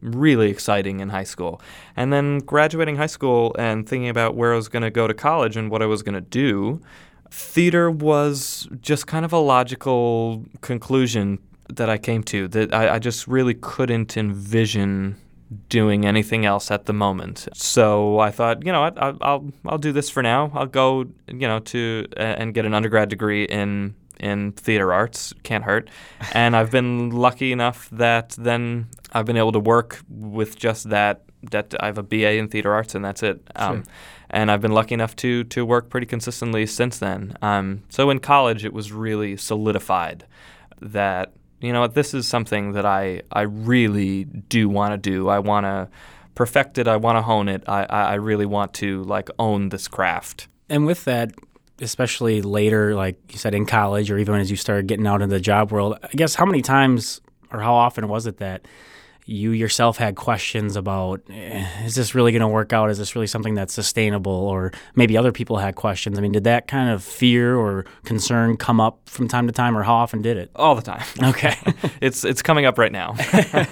really 0.00 0.50
exciting 0.50 1.00
in 1.00 1.10
high 1.10 1.24
school. 1.24 1.60
And 1.96 2.12
then 2.12 2.38
graduating 2.38 2.96
high 2.96 3.06
school 3.06 3.54
and 3.58 3.88
thinking 3.88 4.08
about 4.08 4.34
where 4.34 4.52
I 4.52 4.56
was 4.56 4.68
going 4.68 4.82
to 4.82 4.90
go 4.90 5.06
to 5.06 5.14
college 5.14 5.56
and 5.56 5.70
what 5.70 5.82
I 5.82 5.86
was 5.86 6.02
going 6.02 6.14
to 6.14 6.20
do, 6.20 6.80
theater 7.30 7.90
was 7.90 8.68
just 8.80 9.06
kind 9.06 9.24
of 9.24 9.32
a 9.32 9.38
logical 9.38 10.44
conclusion 10.60 11.38
that 11.76 11.90
I 11.90 11.98
came 11.98 12.22
to 12.24 12.48
that 12.48 12.74
I, 12.74 12.94
I 12.94 12.98
just 12.98 13.26
really 13.26 13.54
couldn't 13.54 14.16
envision 14.16 15.16
doing 15.68 16.06
anything 16.06 16.46
else 16.46 16.70
at 16.70 16.86
the 16.86 16.92
moment. 16.92 17.48
So 17.54 18.20
I 18.20 18.30
thought, 18.30 18.64
you 18.64 18.72
know 18.72 18.82
what, 18.82 19.02
I'll 19.02 19.18
I'll, 19.20 19.50
I'll 19.66 19.78
do 19.78 19.92
this 19.92 20.08
for 20.08 20.22
now. 20.22 20.50
I'll 20.54 20.66
go, 20.66 21.06
you 21.28 21.48
know, 21.48 21.58
to 21.60 22.06
uh, 22.16 22.20
and 22.20 22.54
get 22.54 22.64
an 22.64 22.74
undergrad 22.74 23.08
degree 23.08 23.44
in 23.44 23.94
in 24.18 24.52
theater 24.52 24.92
arts. 24.92 25.32
Can't 25.42 25.64
hurt. 25.64 25.90
And 26.32 26.54
I've 26.54 26.70
been 26.70 27.10
lucky 27.10 27.52
enough 27.52 27.88
that 27.90 28.30
then 28.38 28.88
I've 29.12 29.26
been 29.26 29.38
able 29.38 29.52
to 29.52 29.60
work 29.60 30.00
with 30.08 30.56
just 30.56 30.90
that. 30.90 31.22
That 31.50 31.74
I 31.80 31.86
have 31.86 31.96
a 31.96 32.02
BA 32.02 32.32
in 32.34 32.48
theater 32.48 32.70
arts, 32.74 32.94
and 32.94 33.02
that's 33.02 33.22
it. 33.22 33.40
Um, 33.56 33.84
and 34.28 34.50
I've 34.50 34.60
been 34.60 34.72
lucky 34.72 34.92
enough 34.92 35.16
to 35.16 35.44
to 35.44 35.64
work 35.64 35.88
pretty 35.88 36.06
consistently 36.06 36.66
since 36.66 36.98
then. 36.98 37.34
Um, 37.40 37.82
so 37.88 38.10
in 38.10 38.18
college, 38.18 38.62
it 38.62 38.74
was 38.74 38.92
really 38.92 39.38
solidified 39.38 40.26
that 40.82 41.32
you 41.60 41.72
know 41.72 41.80
what 41.80 41.94
this 41.94 42.14
is 42.14 42.26
something 42.26 42.72
that 42.72 42.86
I 42.86 43.22
I 43.30 43.42
really 43.42 44.24
do 44.24 44.68
want 44.68 44.92
to 44.92 44.98
do. 44.98 45.28
I 45.28 45.38
want 45.38 45.64
to 45.64 45.88
perfect 46.34 46.78
it. 46.78 46.88
I 46.88 46.96
want 46.96 47.18
to 47.18 47.22
hone 47.22 47.48
it. 47.48 47.62
I 47.68 47.84
I 47.84 48.14
really 48.14 48.46
want 48.46 48.74
to 48.74 49.02
like 49.04 49.30
own 49.38 49.68
this 49.68 49.88
craft. 49.88 50.48
And 50.68 50.86
with 50.86 51.04
that, 51.04 51.32
especially 51.80 52.42
later, 52.42 52.94
like 52.94 53.18
you 53.30 53.38
said, 53.38 53.54
in 53.54 53.66
college 53.66 54.10
or 54.10 54.18
even 54.18 54.36
as 54.36 54.50
you 54.50 54.56
started 54.56 54.86
getting 54.86 55.06
out 55.06 55.22
into 55.22 55.34
the 55.34 55.40
job 55.40 55.72
world, 55.72 55.98
I 56.02 56.08
guess 56.12 56.34
how 56.34 56.46
many 56.46 56.62
times 56.62 57.20
or 57.52 57.60
how 57.60 57.74
often 57.74 58.08
was 58.08 58.26
it 58.26 58.38
that 58.38 58.66
you 59.30 59.52
yourself 59.52 59.96
had 59.96 60.16
questions 60.16 60.74
about 60.76 61.20
eh, 61.30 61.64
is 61.84 61.94
this 61.94 62.14
really 62.14 62.32
going 62.32 62.40
to 62.40 62.48
work 62.48 62.72
out? 62.72 62.90
Is 62.90 62.98
this 62.98 63.14
really 63.14 63.28
something 63.28 63.54
that's 63.54 63.72
sustainable? 63.72 64.32
Or 64.32 64.72
maybe 64.96 65.16
other 65.16 65.30
people 65.32 65.58
had 65.58 65.76
questions. 65.76 66.18
I 66.18 66.22
mean, 66.22 66.32
did 66.32 66.44
that 66.44 66.66
kind 66.66 66.90
of 66.90 67.04
fear 67.04 67.56
or 67.56 67.86
concern 68.04 68.56
come 68.56 68.80
up 68.80 69.00
from 69.08 69.28
time 69.28 69.46
to 69.46 69.52
time, 69.52 69.76
or 69.76 69.82
how 69.82 69.94
often 69.94 70.20
did 70.20 70.36
it? 70.36 70.50
all 70.56 70.74
the 70.74 70.82
time. 70.82 71.04
Okay. 71.22 71.54
it's 72.00 72.24
it's 72.24 72.42
coming 72.42 72.66
up 72.66 72.76
right 72.76 72.92
now. 72.92 73.14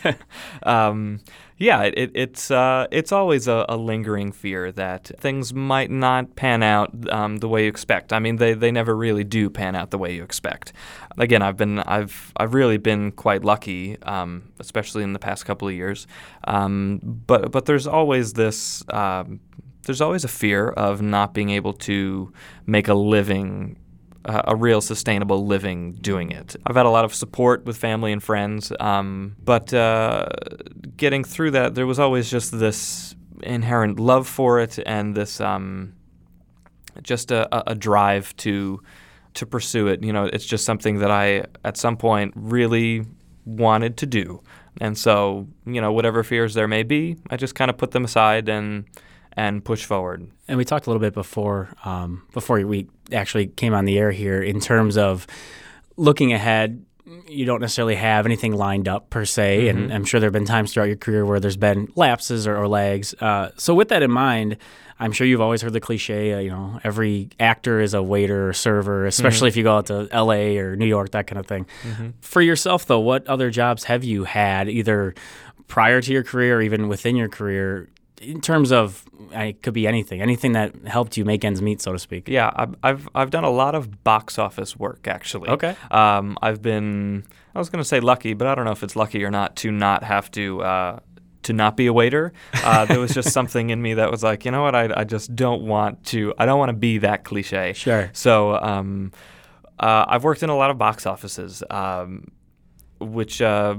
um, 0.63 1.21
yeah, 1.59 1.83
it, 1.83 1.95
it, 1.97 2.11
it's 2.15 2.51
uh, 2.53 2.87
it's 2.93 3.11
always 3.11 3.49
a, 3.49 3.67
a 3.69 3.77
lingering 3.77 4.31
fear 4.31 4.71
that 4.73 5.11
things 5.19 5.53
might 5.53 5.91
not 5.91 6.37
pan 6.37 6.63
out 6.63 6.93
um, 7.11 7.39
the 7.39 7.49
way 7.49 7.65
you 7.65 7.69
expect. 7.69 8.13
I 8.13 8.21
mean, 8.21 8.37
they, 8.37 8.55
they 8.55 8.71
never 8.71 8.97
really 8.97 9.25
do 9.25 9.51
pan 9.51 9.75
out 9.75 9.91
the 9.91 9.99
way 9.99 10.15
you 10.15 10.23
expect. 10.23 10.73
Again, 11.19 11.43
I've 11.43 11.57
been 11.57 11.81
I've 11.81 12.33
I've 12.37 12.55
really 12.55 12.79
been 12.79 13.11
quite 13.11 13.45
lucky, 13.45 14.01
um, 14.03 14.53
especially 14.61 15.03
in 15.03 15.13
the 15.13 15.19
past 15.19 15.47
couple 15.47 15.67
of 15.67 15.75
years. 15.75 16.07
Um, 16.45 17.01
but 17.03 17.51
but 17.51 17.67
there's 17.67 17.89
always 17.89 18.35
this. 18.35 18.85
Um, 18.91 19.41
there's 19.83 20.01
always 20.01 20.23
a 20.23 20.29
fear 20.29 20.69
of 20.69 21.03
not 21.03 21.35
being 21.35 21.51
able 21.51 21.73
to 21.73 22.33
make 22.67 22.89
a 22.89 22.95
living 22.95 23.79
a 24.25 24.55
real 24.57 24.81
sustainable 24.81 25.47
living 25.47 25.93
doing 25.93 26.31
it. 26.33 26.55
I've 26.67 26.77
had 26.77 26.87
a 26.87 26.91
lot 26.91 27.05
of 27.05 27.15
support 27.15 27.65
with 27.65 27.77
family 27.77 28.13
and 28.13 28.23
friends, 28.23 28.73
um, 28.81 29.37
but 29.43 29.73
uh, 29.73 30.29
getting 30.97 31.25
through 31.25 31.53
that, 31.53 31.75
there 31.75 31.87
was 31.87 31.99
always 31.99 32.31
just 32.31 32.59
this 32.59 33.15
inherent 33.43 33.99
love 34.01 34.27
for 34.29 34.61
it 34.61 34.79
and 34.85 35.15
this 35.15 35.41
um, 35.41 35.95
just 37.03 37.31
a, 37.31 37.49
a- 37.57 37.73
a 37.73 37.75
drive 37.75 38.37
to 38.39 38.83
to 39.35 39.47
pursue 39.47 39.87
it. 39.87 40.03
You 40.03 40.13
know, 40.13 40.25
it's 40.25 40.45
just 40.45 40.65
something 40.65 40.99
that 40.99 41.11
I 41.11 41.45
at 41.65 41.77
some 41.77 41.97
point 41.97 42.33
really 42.35 43.07
wanted 43.45 43.97
to 43.99 44.07
do. 44.07 44.43
And 44.81 44.97
so, 44.99 45.47
you 45.65 45.81
know, 45.81 45.93
whatever 45.93 46.23
fears 46.23 46.55
there 46.55 46.69
may 46.69 46.83
be, 46.83 47.17
I 47.31 47.37
just 47.37 47.55
kind 47.55 47.71
of 47.71 47.77
put 47.79 47.93
them 47.93 48.05
aside 48.05 48.49
and 48.49 48.85
and 49.39 49.65
push 49.65 49.85
forward. 49.85 50.29
And 50.49 50.59
we 50.59 50.65
talked 50.65 50.87
a 50.87 50.91
little 50.91 51.01
bit 51.01 51.15
before 51.15 51.69
um, 51.85 52.23
before 52.33 52.61
we 52.67 52.89
actually 53.13 53.47
came 53.47 53.73
on 53.73 53.85
the 53.85 53.99
air 53.99 54.11
here 54.11 54.43
in 54.43 54.61
terms 54.61 54.99
of 54.99 55.27
looking 55.97 56.33
ahead. 56.33 56.85
You 57.27 57.47
don't 57.47 57.61
necessarily 57.61 57.95
have 57.95 58.27
anything 58.27 58.53
lined 58.53 58.87
up 58.87 59.09
per 59.09 59.25
se, 59.25 59.69
mm-hmm. 59.69 59.79
and 59.79 59.95
I'm 59.95 60.05
sure 60.05 60.21
there 60.21 60.27
have 60.27 60.35
been 60.35 60.45
times 60.45 60.75
throughout 60.75 60.87
your 60.87 60.97
career 60.97 61.25
where 61.25 61.41
there's 61.41 61.57
been 61.57 61.89
lapses 61.95 62.47
or, 62.47 62.55
or 62.55 62.69
lags. 62.69 63.15
Uh, 63.15 63.51
so, 63.57 63.75
with 63.75 63.89
that 63.89 64.03
in 64.03 64.11
mind, 64.11 64.59
I'm 65.01 65.13
sure 65.13 65.27
you've 65.27 65.41
always 65.41 65.63
heard 65.63 65.73
the 65.73 65.81
cliche, 65.81 66.35
uh, 66.35 66.39
you 66.41 66.51
know, 66.51 66.81
every 66.85 67.31
actor 67.41 67.81
is 67.81 67.95
a 67.95 68.03
waiter 68.03 68.51
or 68.51 68.53
server, 68.53 69.07
especially 69.07 69.49
mm-hmm. 69.49 69.53
if 69.53 69.57
you 69.57 69.63
go 69.63 69.77
out 69.77 69.87
to 69.87 70.09
LA 70.13 70.59
or 70.59 70.77
New 70.77 70.87
York, 70.87 71.13
that 71.13 71.29
kind 71.29 71.39
of 71.39 71.47
thing. 71.47 71.67
Mm-hmm. 71.83 72.09
For 72.21 72.43
yourself, 72.43 72.85
though, 72.85 73.01
what 73.01 73.27
other 73.27 73.51
jobs 73.51 73.85
have 73.85 74.05
you 74.05 74.25
had 74.25 74.69
either 74.69 75.15
prior 75.67 76.03
to 76.03 76.13
your 76.13 76.25
career 76.25 76.59
or 76.59 76.63
even 76.63 76.89
within 76.89 77.17
your 77.17 77.29
career 77.29 77.89
in 78.21 78.41
terms 78.41 78.73
of 78.73 79.05
it 79.33 79.63
could 79.63 79.75
be 79.75 79.87
anything, 79.87 80.21
anything 80.21 80.53
that 80.53 80.75
helped 80.87 81.17
you 81.17 81.25
make 81.25 81.45
ends 81.45 81.63
meet, 81.63 81.81
so 81.81 81.93
to 81.93 81.99
speak. 81.99 82.29
Yeah, 82.29 82.51
I've 82.55 82.75
I've, 82.83 83.09
I've 83.15 83.31
done 83.31 83.45
a 83.45 83.51
lot 83.51 83.75
of 83.75 84.05
box 84.05 84.39
office 84.39 84.77
work 84.77 85.07
actually. 85.07 85.49
Okay. 85.51 85.77
Um, 85.91 86.39
I've 86.43 86.63
been 86.63 87.25
I 87.55 87.59
was 87.59 87.71
going 87.71 87.83
to 87.83 87.89
say 87.89 88.01
lucky, 88.01 88.35
but 88.35 88.47
I 88.47 88.55
don't 88.55 88.65
know 88.65 88.73
if 88.73 88.83
it's 88.83 88.97
lucky 88.97 89.25
or 89.25 89.31
not 89.31 89.57
to 89.57 89.71
not 89.71 90.05
have 90.05 90.31
to. 90.33 90.63
Uh, 90.63 90.99
to 91.45 91.53
not 91.55 91.79
be 91.79 91.87
a 91.87 91.93
waiter, 91.93 92.33
uh, 92.53 92.85
there 92.87 93.01
was 93.01 93.15
just 93.15 93.31
something 93.31 93.71
in 93.71 93.81
me 93.81 93.95
that 93.95 94.11
was 94.11 94.23
like, 94.23 94.45
you 94.45 94.51
know 94.51 94.61
what, 94.63 94.75
I, 94.75 94.93
I 94.95 95.05
just 95.05 95.35
don't 95.35 95.63
want 95.63 96.05
to. 96.07 96.35
I 96.37 96.45
don't 96.45 96.59
want 96.59 96.71
to 96.71 96.77
be 96.77 96.99
that 96.99 97.25
cliche. 97.25 97.73
Sure. 97.73 98.11
So 98.13 98.57
um, 98.57 99.13
uh, 99.79 100.05
I've 100.09 100.25
worked 100.25 100.43
in 100.43 100.51
a 100.51 100.57
lot 100.57 100.71
of 100.71 100.77
box 100.77 101.07
offices. 101.07 101.63
Um, 101.71 102.33
which 103.01 103.41
uh, 103.41 103.75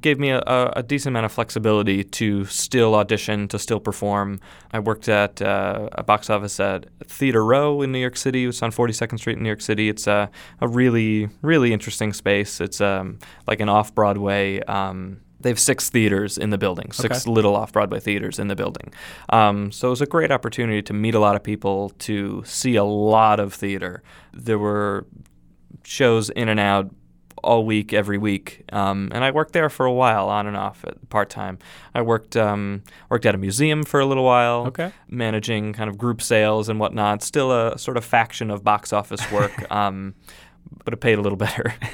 gave 0.00 0.18
me 0.18 0.30
a, 0.30 0.40
a, 0.76 0.82
decent 0.82 1.12
amount 1.12 1.26
of 1.26 1.32
flexibility 1.32 2.02
to 2.02 2.44
still 2.46 2.94
audition, 2.94 3.46
to 3.48 3.58
still 3.58 3.80
perform. 3.80 4.40
I 4.72 4.78
worked 4.78 5.08
at 5.08 5.42
uh, 5.42 5.88
a 5.92 6.02
box 6.02 6.30
office 6.30 6.58
at 6.60 6.86
Theater 7.04 7.44
Row 7.44 7.82
in 7.82 7.92
New 7.92 7.98
York 7.98 8.16
City. 8.16 8.46
It's 8.46 8.62
on 8.62 8.70
42nd 8.70 9.18
Street 9.18 9.36
in 9.36 9.42
New 9.42 9.48
York 9.48 9.60
City. 9.60 9.88
It's 9.88 10.06
a, 10.06 10.30
a 10.60 10.68
really, 10.68 11.28
really 11.42 11.72
interesting 11.72 12.12
space. 12.12 12.60
It's 12.60 12.80
um, 12.80 13.18
like 13.46 13.60
an 13.60 13.68
off 13.68 13.94
Broadway. 13.94 14.60
Um, 14.60 15.20
they 15.40 15.50
have 15.50 15.60
six 15.60 15.90
theaters 15.90 16.38
in 16.38 16.48
the 16.48 16.58
building, 16.58 16.90
six 16.90 17.22
okay. 17.22 17.30
little 17.30 17.54
off 17.54 17.70
Broadway 17.72 18.00
theaters 18.00 18.38
in 18.38 18.48
the 18.48 18.56
building. 18.56 18.94
Um, 19.28 19.70
so 19.72 19.88
it 19.88 19.90
was 19.90 20.00
a 20.00 20.06
great 20.06 20.32
opportunity 20.32 20.80
to 20.80 20.94
meet 20.94 21.14
a 21.14 21.20
lot 21.20 21.36
of 21.36 21.42
people, 21.42 21.90
to 21.98 22.42
see 22.46 22.76
a 22.76 22.84
lot 22.84 23.40
of 23.40 23.52
theater. 23.52 24.02
There 24.32 24.58
were 24.58 25.06
shows 25.82 26.30
in 26.30 26.48
and 26.48 26.58
out 26.58 26.90
all 27.44 27.64
week, 27.64 27.92
every 27.92 28.18
week. 28.18 28.64
Um, 28.72 29.10
and 29.12 29.22
I 29.22 29.30
worked 29.30 29.52
there 29.52 29.68
for 29.68 29.86
a 29.86 29.92
while, 29.92 30.28
on 30.28 30.46
and 30.46 30.56
off, 30.56 30.84
part 31.10 31.30
time. 31.30 31.58
I 31.94 32.02
worked 32.02 32.36
um, 32.36 32.82
worked 33.08 33.26
at 33.26 33.34
a 33.34 33.38
museum 33.38 33.84
for 33.84 34.00
a 34.00 34.06
little 34.06 34.24
while, 34.24 34.66
okay. 34.66 34.92
managing 35.08 35.72
kind 35.72 35.88
of 35.88 35.96
group 35.96 36.20
sales 36.20 36.68
and 36.68 36.80
whatnot. 36.80 37.22
Still 37.22 37.52
a 37.52 37.78
sort 37.78 37.96
of 37.96 38.04
faction 38.04 38.50
of 38.50 38.64
box 38.64 38.92
office 38.92 39.30
work, 39.30 39.70
um, 39.70 40.14
but 40.84 40.94
it 40.94 40.98
paid 40.98 41.18
a 41.18 41.22
little 41.22 41.38
better. 41.38 41.74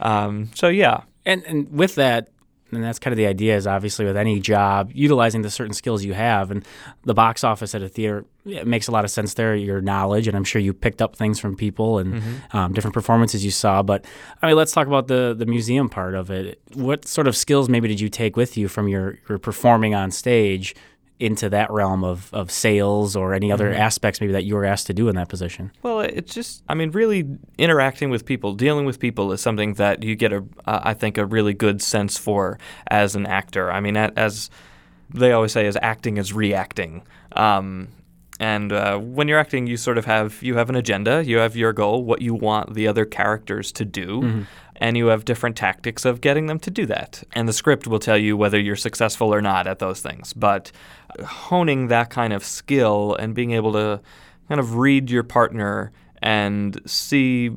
Um, 0.00 0.50
so 0.54 0.68
yeah. 0.68 1.02
And 1.26 1.42
and 1.44 1.68
with 1.72 1.96
that, 1.96 2.28
and 2.72 2.84
that's 2.84 2.98
kind 2.98 3.12
of 3.12 3.16
the 3.16 3.26
idea 3.26 3.56
is 3.56 3.66
obviously 3.66 4.04
with 4.04 4.16
any 4.16 4.40
job 4.40 4.90
utilizing 4.94 5.42
the 5.42 5.50
certain 5.50 5.72
skills 5.72 6.04
you 6.04 6.14
have 6.14 6.50
and 6.50 6.64
the 7.04 7.14
box 7.14 7.44
office 7.44 7.74
at 7.74 7.82
a 7.82 7.88
theater 7.88 8.24
it 8.44 8.66
makes 8.66 8.88
a 8.88 8.90
lot 8.90 9.04
of 9.04 9.10
sense 9.10 9.34
there 9.34 9.54
your 9.54 9.80
knowledge 9.80 10.28
and 10.28 10.36
i'm 10.36 10.44
sure 10.44 10.60
you 10.60 10.72
picked 10.72 11.00
up 11.00 11.16
things 11.16 11.38
from 11.38 11.56
people 11.56 11.98
and 11.98 12.14
mm-hmm. 12.14 12.56
um, 12.56 12.72
different 12.72 12.94
performances 12.94 13.44
you 13.44 13.50
saw 13.50 13.82
but 13.82 14.04
i 14.42 14.46
mean 14.46 14.56
let's 14.56 14.72
talk 14.72 14.86
about 14.86 15.08
the 15.08 15.34
the 15.36 15.46
museum 15.46 15.88
part 15.88 16.14
of 16.14 16.30
it 16.30 16.60
what 16.74 17.06
sort 17.06 17.26
of 17.26 17.36
skills 17.36 17.68
maybe 17.68 17.88
did 17.88 18.00
you 18.00 18.08
take 18.08 18.36
with 18.36 18.56
you 18.56 18.68
from 18.68 18.88
your, 18.88 19.18
your 19.28 19.38
performing 19.38 19.94
on 19.94 20.10
stage 20.10 20.74
into 21.20 21.48
that 21.48 21.70
realm 21.70 22.04
of, 22.04 22.32
of 22.32 22.50
sales 22.50 23.16
or 23.16 23.34
any 23.34 23.50
other 23.50 23.70
mm-hmm. 23.70 23.80
aspects 23.80 24.20
maybe 24.20 24.32
that 24.32 24.44
you 24.44 24.54
were 24.54 24.64
asked 24.64 24.86
to 24.86 24.94
do 24.94 25.08
in 25.08 25.16
that 25.16 25.28
position? 25.28 25.72
Well, 25.82 26.00
it's 26.00 26.32
just, 26.32 26.62
I 26.68 26.74
mean, 26.74 26.90
really 26.90 27.26
interacting 27.56 28.10
with 28.10 28.24
people, 28.24 28.54
dealing 28.54 28.84
with 28.86 29.00
people 29.00 29.32
is 29.32 29.40
something 29.40 29.74
that 29.74 30.02
you 30.02 30.14
get 30.14 30.32
a, 30.32 30.44
uh, 30.64 30.80
I 30.84 30.94
think, 30.94 31.18
a 31.18 31.26
really 31.26 31.54
good 31.54 31.82
sense 31.82 32.16
for 32.16 32.58
as 32.90 33.16
an 33.16 33.26
actor. 33.26 33.70
I 33.70 33.80
mean, 33.80 33.96
as 33.96 34.50
they 35.12 35.32
always 35.32 35.52
say, 35.52 35.66
as 35.66 35.76
acting 35.82 36.18
is 36.18 36.32
reacting. 36.32 37.02
Um, 37.32 37.88
and 38.40 38.72
uh, 38.72 38.98
when 38.98 39.26
you're 39.26 39.40
acting, 39.40 39.66
you 39.66 39.76
sort 39.76 39.98
of 39.98 40.04
have 40.04 40.40
you 40.44 40.56
have 40.56 40.70
an 40.70 40.76
agenda, 40.76 41.24
you 41.24 41.38
have 41.38 41.56
your 41.56 41.72
goal, 41.72 42.04
what 42.04 42.22
you 42.22 42.34
want 42.34 42.74
the 42.74 42.86
other 42.86 43.04
characters 43.04 43.72
to 43.72 43.84
do, 43.84 44.20
mm-hmm 44.20 44.42
and 44.78 44.96
you 44.96 45.08
have 45.08 45.24
different 45.24 45.56
tactics 45.56 46.04
of 46.04 46.20
getting 46.20 46.46
them 46.46 46.58
to 46.60 46.70
do 46.70 46.86
that. 46.86 47.22
And 47.32 47.48
the 47.48 47.52
script 47.52 47.86
will 47.86 47.98
tell 47.98 48.16
you 48.16 48.36
whether 48.36 48.58
you're 48.58 48.76
successful 48.76 49.34
or 49.34 49.42
not 49.42 49.66
at 49.66 49.80
those 49.80 50.00
things. 50.00 50.32
But 50.32 50.72
honing 51.24 51.88
that 51.88 52.10
kind 52.10 52.32
of 52.32 52.44
skill 52.44 53.14
and 53.16 53.34
being 53.34 53.52
able 53.52 53.72
to 53.72 54.00
kind 54.48 54.60
of 54.60 54.76
read 54.76 55.10
your 55.10 55.22
partner 55.22 55.92
and 56.22 56.80
see 56.86 57.50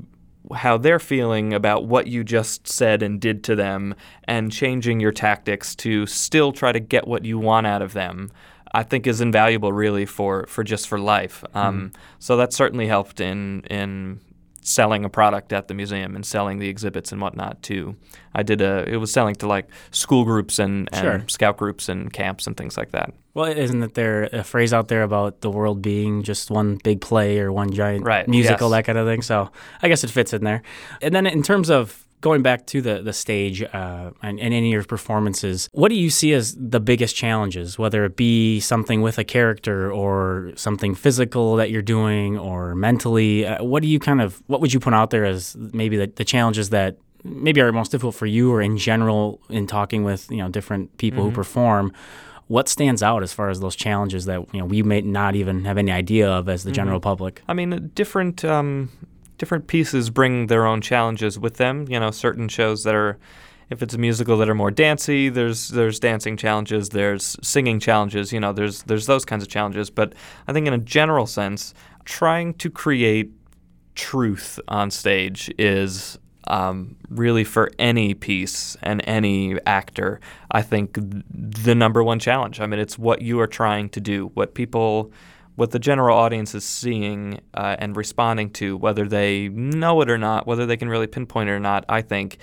how 0.53 0.77
they're 0.77 0.99
feeling 0.99 1.53
about 1.53 1.85
what 1.85 2.07
you 2.07 2.23
just 2.23 2.67
said 2.67 3.03
and 3.03 3.21
did 3.21 3.43
to 3.43 3.55
them 3.55 3.95
and 4.25 4.51
changing 4.51 4.99
your 4.99 5.11
tactics 5.11 5.75
to 5.75 6.05
still 6.05 6.51
try 6.51 6.71
to 6.71 6.79
get 6.79 7.07
what 7.07 7.23
you 7.25 7.37
want 7.37 7.67
out 7.67 7.81
of 7.81 7.93
them. 7.93 8.31
I 8.73 8.83
think 8.83 9.05
is 9.05 9.19
invaluable, 9.19 9.73
really, 9.73 10.05
for, 10.05 10.47
for 10.47 10.63
just 10.63 10.87
for 10.87 10.97
life. 10.97 11.43
Um, 11.53 11.91
mm. 11.91 11.99
So 12.19 12.37
that 12.37 12.53
certainly 12.53 12.87
helped 12.87 13.19
in 13.19 13.61
in 13.69 14.21
selling 14.63 15.03
a 15.03 15.09
product 15.09 15.51
at 15.51 15.67
the 15.67 15.73
museum 15.73 16.15
and 16.15 16.25
selling 16.25 16.59
the 16.59 16.69
exhibits 16.69 17.11
and 17.11 17.19
whatnot 17.19 17.61
too. 17.63 17.95
I 18.33 18.43
did 18.43 18.61
a 18.61 18.87
it 18.87 18.97
was 18.97 19.11
selling 19.11 19.35
to 19.35 19.47
like 19.47 19.67
school 19.89 20.23
groups 20.23 20.59
and, 20.59 20.87
and 20.93 21.01
sure. 21.01 21.23
scout 21.27 21.57
groups 21.57 21.89
and 21.89 22.13
camps 22.13 22.47
and 22.47 22.55
things 22.55 22.77
like 22.77 22.91
that. 22.91 23.13
Well, 23.33 23.45
isn't 23.45 23.93
there 23.93 24.23
a 24.33 24.43
phrase 24.43 24.73
out 24.73 24.89
there 24.89 25.03
about 25.03 25.41
the 25.41 25.49
world 25.49 25.81
being 25.81 26.23
just 26.23 26.51
one 26.51 26.79
big 26.83 26.99
play 26.99 27.39
or 27.39 27.51
one 27.51 27.71
giant 27.71 28.05
right. 28.05 28.27
musical, 28.27 28.69
yes. 28.69 28.79
that 28.79 28.85
kind 28.85 28.97
of 28.97 29.07
thing? 29.07 29.21
So 29.21 29.49
I 29.81 29.87
guess 29.87 30.03
it 30.03 30.09
fits 30.09 30.33
in 30.33 30.43
there. 30.43 30.61
And 31.01 31.15
then 31.15 31.25
in 31.25 31.41
terms 31.41 31.69
of 31.69 32.05
going 32.21 32.43
back 32.43 32.67
to 32.67 32.81
the 32.81 33.01
the 33.01 33.13
stage 33.13 33.63
uh, 33.63 34.11
and, 34.21 34.39
and 34.39 34.53
any 34.53 34.69
of 34.69 34.73
your 34.73 34.83
performances, 34.83 35.69
what 35.73 35.89
do 35.89 35.95
you 35.95 36.09
see 36.09 36.33
as 36.33 36.55
the 36.55 36.79
biggest 36.79 37.15
challenges? 37.15 37.77
Whether 37.77 38.05
it 38.05 38.15
be 38.15 38.59
something 38.59 39.01
with 39.01 39.17
a 39.17 39.23
character 39.23 39.91
or 39.91 40.51
something 40.55 40.95
physical 40.95 41.55
that 41.55 41.71
you're 41.71 41.81
doing 41.81 42.37
or 42.37 42.75
mentally, 42.75 43.45
uh, 43.45 43.63
what 43.63 43.81
do 43.81 43.89
you 43.89 43.99
kind 43.99 44.21
of 44.21 44.41
what 44.47 44.61
would 44.61 44.73
you 44.73 44.79
put 44.79 44.93
out 44.93 45.09
there 45.09 45.25
as 45.25 45.55
maybe 45.57 45.97
the, 45.97 46.07
the 46.07 46.25
challenges 46.25 46.69
that 46.69 46.97
maybe 47.23 47.61
are 47.61 47.71
most 47.71 47.91
difficult 47.91 48.15
for 48.15 48.25
you 48.25 48.51
or 48.51 48.61
in 48.61 48.77
general 48.77 49.39
in 49.49 49.67
talking 49.67 50.03
with 50.03 50.29
you 50.31 50.37
know 50.37 50.49
different 50.49 50.95
people 50.97 51.21
mm-hmm. 51.21 51.29
who 51.29 51.35
perform? 51.35 51.93
What 52.47 52.67
stands 52.67 53.01
out 53.01 53.23
as 53.23 53.33
far 53.33 53.49
as 53.49 53.59
those 53.59 53.75
challenges 53.75 54.25
that 54.25 54.53
you 54.53 54.59
know 54.59 54.65
we 54.65 54.83
may 54.83 55.01
not 55.01 55.35
even 55.35 55.65
have 55.65 55.77
any 55.77 55.91
idea 55.91 56.29
of 56.29 56.49
as 56.49 56.63
the 56.63 56.69
mm-hmm. 56.69 56.75
general 56.75 56.99
public? 56.99 57.41
I 57.47 57.53
mean, 57.53 57.91
different 57.95 58.43
um, 58.43 58.89
different 59.37 59.67
pieces 59.67 60.09
bring 60.09 60.47
their 60.47 60.65
own 60.65 60.81
challenges 60.81 61.39
with 61.39 61.57
them. 61.57 61.85
You 61.89 61.99
know, 61.99 62.11
certain 62.11 62.47
shows 62.47 62.83
that 62.83 62.95
are 62.95 63.17
if 63.71 63.81
it's 63.81 63.93
a 63.93 63.97
musical 63.97 64.37
that 64.37 64.49
are 64.49 64.55
more 64.55 64.69
dancey, 64.69 65.29
there's 65.29 65.69
there's 65.69 65.99
dancing 65.99 66.35
challenges, 66.35 66.89
there's 66.89 67.37
singing 67.41 67.79
challenges, 67.79 68.33
you 68.33 68.39
know, 68.39 68.51
there's 68.51 68.83
there's 68.83 69.05
those 69.05 69.25
kinds 69.25 69.43
of 69.43 69.49
challenges. 69.49 69.89
But 69.89 70.13
I 70.47 70.53
think 70.53 70.67
in 70.67 70.73
a 70.73 70.77
general 70.77 71.25
sense, 71.25 71.73
trying 72.03 72.53
to 72.55 72.69
create 72.69 73.31
truth 73.95 74.59
on 74.67 74.91
stage 74.91 75.49
is 75.57 76.19
um, 76.47 76.95
really 77.09 77.43
for 77.43 77.71
any 77.77 78.13
piece 78.13 78.75
and 78.81 79.01
any 79.05 79.59
actor, 79.65 80.19
I 80.49 80.61
think 80.61 80.97
the 80.99 81.75
number 81.75 82.03
one 82.03 82.19
challenge. 82.19 82.59
I 82.59 82.65
mean, 82.65 82.79
it's 82.79 82.97
what 82.97 83.21
you 83.21 83.39
are 83.39 83.47
trying 83.47 83.89
to 83.89 84.01
do, 84.01 84.31
what 84.33 84.53
people 84.53 85.11
what 85.55 85.71
the 85.71 85.79
general 85.79 86.17
audience 86.17 86.55
is 86.55 86.63
seeing 86.63 87.39
uh, 87.53 87.75
and 87.77 87.95
responding 87.95 88.49
to, 88.51 88.77
whether 88.77 89.07
they 89.07 89.49
know 89.49 90.01
it 90.01 90.09
or 90.09 90.17
not, 90.17 90.47
whether 90.47 90.65
they 90.65 90.77
can 90.77 90.89
really 90.89 91.07
pinpoint 91.07 91.49
it 91.49 91.51
or 91.51 91.59
not, 91.59 91.85
I 91.89 92.01
think 92.01 92.37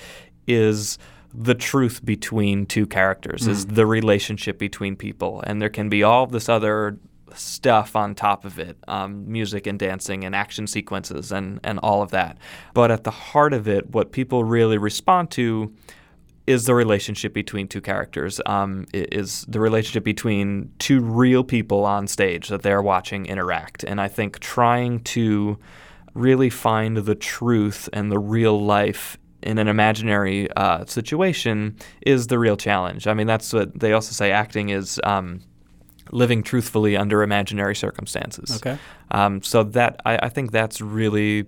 is 0.46 0.98
the 1.34 1.54
truth 1.54 2.04
between 2.04 2.66
two 2.66 2.86
characters, 2.86 3.42
mm. 3.42 3.48
is 3.48 3.66
the 3.66 3.86
relationship 3.86 4.58
between 4.58 4.94
people. 4.94 5.42
And 5.46 5.60
there 5.60 5.68
can 5.68 5.88
be 5.88 6.02
all 6.02 6.26
this 6.26 6.48
other 6.48 6.98
stuff 7.34 7.96
on 7.96 8.14
top 8.14 8.44
of 8.44 8.58
it 8.58 8.76
um, 8.88 9.30
music 9.30 9.66
and 9.66 9.78
dancing 9.78 10.24
and 10.24 10.34
action 10.34 10.66
sequences 10.66 11.32
and, 11.32 11.60
and 11.64 11.78
all 11.80 12.02
of 12.02 12.10
that. 12.10 12.38
But 12.74 12.90
at 12.90 13.04
the 13.04 13.10
heart 13.10 13.52
of 13.52 13.68
it, 13.68 13.90
what 13.90 14.12
people 14.12 14.44
really 14.44 14.78
respond 14.78 15.30
to 15.32 15.72
is 16.46 16.64
the 16.64 16.74
relationship 16.74 17.34
between 17.34 17.68
two 17.68 17.82
characters, 17.82 18.40
um, 18.46 18.86
is 18.94 19.44
the 19.48 19.60
relationship 19.60 20.02
between 20.02 20.72
two 20.78 20.98
real 21.00 21.44
people 21.44 21.84
on 21.84 22.06
stage 22.06 22.48
that 22.48 22.62
they're 22.62 22.80
watching 22.80 23.26
interact. 23.26 23.84
And 23.84 24.00
I 24.00 24.08
think 24.08 24.38
trying 24.38 25.00
to 25.00 25.58
really 26.14 26.48
find 26.48 26.96
the 26.96 27.14
truth 27.14 27.90
and 27.92 28.10
the 28.10 28.18
real 28.18 28.64
life 28.64 29.18
in 29.42 29.58
an 29.58 29.68
imaginary 29.68 30.50
uh, 30.52 30.86
situation 30.86 31.76
is 32.00 32.28
the 32.28 32.38
real 32.38 32.56
challenge. 32.56 33.06
I 33.06 33.12
mean, 33.12 33.26
that's 33.26 33.52
what 33.52 33.78
they 33.78 33.92
also 33.92 34.12
say 34.12 34.32
acting 34.32 34.70
is. 34.70 34.98
Um, 35.04 35.40
living 36.10 36.42
truthfully 36.42 36.96
under 36.96 37.22
imaginary 37.22 37.74
circumstances. 37.74 38.56
Okay. 38.56 38.78
Um, 39.10 39.42
so 39.42 39.62
that 39.64 40.00
I, 40.04 40.18
I 40.22 40.28
think 40.28 40.52
that's 40.52 40.80
really 40.80 41.46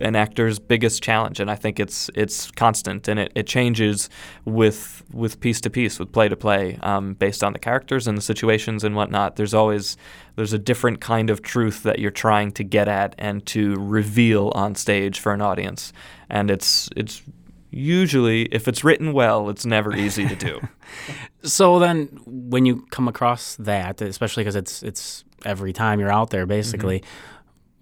an 0.00 0.16
actor's 0.16 0.58
biggest 0.58 1.02
challenge, 1.02 1.40
and 1.40 1.50
I 1.50 1.54
think 1.54 1.78
it's 1.78 2.10
it's 2.14 2.50
constant 2.52 3.08
and 3.08 3.20
it, 3.20 3.32
it 3.34 3.46
changes 3.46 4.08
with 4.44 5.02
with 5.12 5.40
piece 5.40 5.60
to 5.62 5.70
piece, 5.70 5.98
with 5.98 6.12
play 6.12 6.28
to 6.28 6.36
play, 6.36 6.78
um, 6.82 7.14
based 7.14 7.44
on 7.44 7.52
the 7.52 7.58
characters 7.58 8.06
and 8.06 8.16
the 8.16 8.22
situations 8.22 8.84
and 8.84 8.96
whatnot. 8.96 9.36
There's 9.36 9.54
always 9.54 9.96
there's 10.36 10.52
a 10.52 10.58
different 10.58 11.00
kind 11.00 11.30
of 11.30 11.42
truth 11.42 11.82
that 11.82 11.98
you're 11.98 12.10
trying 12.10 12.52
to 12.52 12.64
get 12.64 12.88
at 12.88 13.14
and 13.18 13.44
to 13.46 13.74
reveal 13.76 14.50
on 14.54 14.74
stage 14.74 15.20
for 15.20 15.32
an 15.32 15.42
audience, 15.42 15.92
and 16.30 16.50
it's 16.50 16.88
it's 16.96 17.22
usually 17.70 18.42
if 18.46 18.68
it's 18.68 18.84
written 18.84 19.12
well, 19.12 19.48
it's 19.48 19.66
never 19.66 19.94
easy 19.94 20.26
to 20.26 20.36
do. 20.36 20.60
so 21.44 21.78
then, 21.78 22.08
when 22.26 22.66
you 22.66 22.86
come 22.90 23.08
across 23.08 23.56
that, 23.56 24.00
especially 24.00 24.42
because 24.44 24.56
it's 24.56 24.82
it's 24.82 25.24
every 25.44 25.72
time 25.72 26.00
you're 26.00 26.12
out 26.12 26.30
there, 26.30 26.46
basically. 26.46 27.00
Mm-hmm 27.00 27.28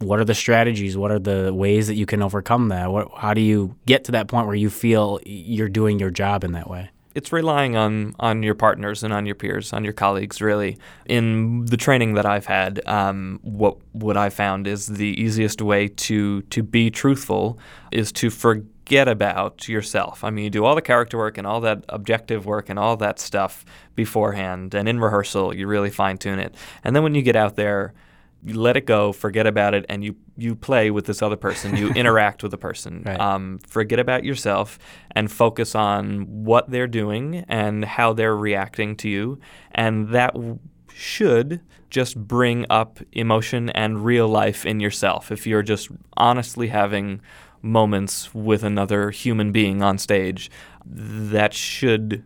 what 0.00 0.18
are 0.18 0.24
the 0.24 0.34
strategies? 0.34 0.96
What 0.96 1.10
are 1.10 1.18
the 1.18 1.52
ways 1.52 1.86
that 1.86 1.94
you 1.94 2.06
can 2.06 2.22
overcome 2.22 2.68
that? 2.68 2.90
What, 2.90 3.10
how 3.16 3.34
do 3.34 3.40
you 3.40 3.76
get 3.86 4.04
to 4.04 4.12
that 4.12 4.28
point 4.28 4.46
where 4.46 4.56
you 4.56 4.70
feel 4.70 5.20
you're 5.24 5.68
doing 5.68 5.98
your 5.98 6.10
job 6.10 6.42
in 6.42 6.52
that 6.52 6.68
way? 6.68 6.90
It's 7.14 7.32
relying 7.32 7.76
on 7.76 8.14
on 8.20 8.42
your 8.42 8.54
partners 8.54 9.02
and 9.02 9.12
on 9.12 9.26
your 9.26 9.34
peers, 9.34 9.72
on 9.72 9.82
your 9.84 9.92
colleagues. 9.92 10.40
Really, 10.40 10.78
in 11.06 11.66
the 11.66 11.76
training 11.76 12.14
that 12.14 12.24
I've 12.24 12.46
had, 12.46 12.80
um, 12.86 13.40
what 13.42 13.78
what 13.92 14.16
I 14.16 14.30
found 14.30 14.68
is 14.68 14.86
the 14.86 15.20
easiest 15.20 15.60
way 15.60 15.88
to 15.88 16.42
to 16.42 16.62
be 16.62 16.88
truthful 16.88 17.58
is 17.90 18.12
to 18.12 18.30
forget 18.30 18.64
about 18.92 19.68
yourself. 19.68 20.24
I 20.24 20.30
mean, 20.30 20.44
you 20.44 20.50
do 20.50 20.64
all 20.64 20.74
the 20.74 20.82
character 20.82 21.18
work 21.18 21.38
and 21.38 21.46
all 21.46 21.60
that 21.60 21.84
objective 21.88 22.46
work 22.46 22.68
and 22.68 22.78
all 22.78 22.96
that 22.98 23.18
stuff 23.18 23.64
beforehand, 23.94 24.74
and 24.74 24.88
in 24.88 25.00
rehearsal, 25.00 25.54
you 25.54 25.66
really 25.66 25.90
fine 25.90 26.18
tune 26.18 26.38
it. 26.38 26.54
And 26.84 26.94
then 26.94 27.02
when 27.02 27.14
you 27.14 27.22
get 27.22 27.36
out 27.36 27.56
there, 27.56 27.94
you 28.42 28.58
let 28.58 28.76
it 28.76 28.86
go, 28.86 29.12
forget 29.12 29.46
about 29.46 29.74
it, 29.74 29.84
and 29.88 30.02
you 30.02 30.16
you 30.36 30.54
play 30.54 30.90
with 30.90 31.04
this 31.04 31.20
other 31.22 31.36
person. 31.36 31.76
You 31.76 31.88
interact 31.94 32.42
with 32.42 32.50
the 32.50 32.58
person. 32.58 33.02
Right. 33.04 33.20
Um, 33.20 33.58
forget 33.66 33.98
about 33.98 34.24
yourself 34.24 34.78
and 35.10 35.30
focus 35.30 35.74
on 35.74 36.44
what 36.44 36.70
they're 36.70 36.86
doing 36.86 37.44
and 37.48 37.84
how 37.84 38.12
they're 38.12 38.36
reacting 38.36 38.96
to 38.96 39.08
you, 39.08 39.40
and 39.72 40.08
that 40.08 40.32
w- 40.34 40.58
should 40.94 41.60
just 41.90 42.16
bring 42.16 42.64
up 42.70 43.00
emotion 43.12 43.68
and 43.70 44.04
real 44.04 44.28
life 44.28 44.64
in 44.64 44.80
yourself. 44.80 45.30
If 45.30 45.46
you're 45.46 45.62
just 45.62 45.90
honestly 46.16 46.68
having 46.68 47.20
moments 47.62 48.34
with 48.34 48.62
another 48.62 49.10
human 49.10 49.52
being 49.52 49.82
on 49.82 49.98
stage, 49.98 50.50
that 50.84 51.54
should 51.54 52.24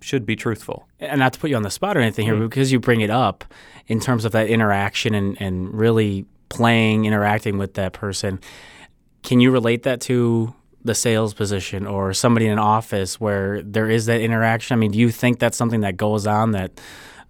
should 0.00 0.26
be 0.26 0.36
truthful. 0.36 0.86
And 1.00 1.18
not 1.18 1.32
to 1.32 1.38
put 1.38 1.50
you 1.50 1.56
on 1.56 1.62
the 1.62 1.70
spot 1.70 1.96
or 1.96 2.00
anything 2.00 2.26
here, 2.26 2.34
mm. 2.34 2.48
because 2.48 2.70
you 2.70 2.78
bring 2.78 3.00
it 3.00 3.10
up 3.10 3.44
in 3.86 3.98
terms 3.98 4.24
of 4.24 4.32
that 4.32 4.48
interaction 4.48 5.14
and, 5.14 5.40
and 5.40 5.72
really 5.74 6.26
playing, 6.48 7.06
interacting 7.06 7.58
with 7.58 7.74
that 7.74 7.92
person. 7.92 8.38
Can 9.22 9.40
you 9.40 9.50
relate 9.50 9.82
that 9.84 10.00
to 10.02 10.54
the 10.84 10.94
sales 10.94 11.34
position 11.34 11.86
or 11.86 12.14
somebody 12.14 12.46
in 12.46 12.52
an 12.52 12.58
office 12.58 13.20
where 13.20 13.62
there 13.62 13.90
is 13.90 14.06
that 14.06 14.20
interaction? 14.20 14.74
I 14.74 14.76
mean, 14.78 14.92
do 14.92 14.98
you 14.98 15.10
think 15.10 15.38
that's 15.38 15.56
something 15.56 15.80
that 15.80 15.96
goes 15.96 16.26
on 16.26 16.52
that 16.52 16.80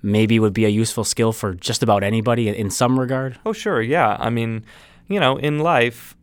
maybe 0.02 0.38
would 0.38 0.52
be 0.52 0.66
a 0.66 0.68
useful 0.68 1.04
skill 1.04 1.33
for 1.33 1.54
just 1.54 1.83
about 1.83 2.02
anybody 2.02 2.49
in 2.49 2.71
some 2.71 3.00
regard? 3.00 3.38
Oh, 3.47 3.52
sure. 3.52 3.80
Yeah. 3.80 4.16
I 4.21 4.28
mean, 4.28 4.64
you 5.09 5.18
know, 5.18 5.38
in 5.38 5.61
life, 5.61 6.14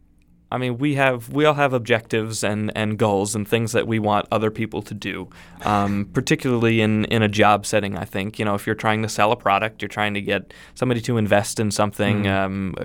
I 0.54 0.60
mean, 0.60 0.78
we 0.78 0.94
have 0.96 1.30
we 1.30 1.46
all 1.46 1.56
have 1.56 1.74
objectives 1.74 2.44
and, 2.44 2.72
and 2.78 2.96
goals 3.00 3.34
and 3.34 3.48
things 3.48 3.72
that 3.72 3.88
we 3.88 3.98
want 3.98 4.28
other 4.32 4.52
people 4.52 4.84
to 4.84 4.94
do. 4.94 5.28
Um, 5.64 6.08
particularly 6.14 6.80
in, 6.80 7.06
in 7.06 7.24
a 7.24 7.28
job 7.28 7.66
setting, 7.66 7.98
I 7.98 8.06
think 8.06 8.38
you 8.38 8.46
know 8.46 8.54
if 8.54 8.68
you're 8.68 8.76
trying 8.76 9.02
to 9.02 9.10
sell 9.10 9.32
a 9.32 9.36
product, 9.36 9.82
you're 9.82 9.90
trying 9.90 10.14
to 10.14 10.22
get 10.22 10.54
somebody 10.76 11.02
to 11.02 11.18
invest 11.18 11.60
in 11.60 11.72
something. 11.72 12.26
Mm. 12.26 12.32
Um, 12.32 12.76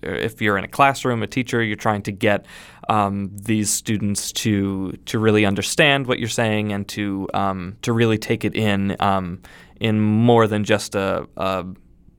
if 0.00 0.40
you're 0.40 0.56
in 0.56 0.64
a 0.64 0.68
classroom, 0.68 1.24
a 1.24 1.26
teacher, 1.26 1.60
you're 1.60 1.74
trying 1.74 2.02
to 2.02 2.12
get 2.12 2.46
um, 2.88 3.30
these 3.34 3.68
students 3.68 4.30
to 4.32 4.92
to 5.06 5.18
really 5.18 5.44
understand 5.44 6.06
what 6.06 6.20
you're 6.20 6.28
saying 6.28 6.72
and 6.72 6.86
to 6.88 7.28
um, 7.34 7.76
to 7.82 7.92
really 7.92 8.18
take 8.18 8.44
it 8.44 8.54
in 8.54 8.94
um, 9.00 9.42
in 9.80 10.00
more 10.00 10.46
than 10.46 10.62
just 10.62 10.94
a, 10.94 11.26
a 11.36 11.66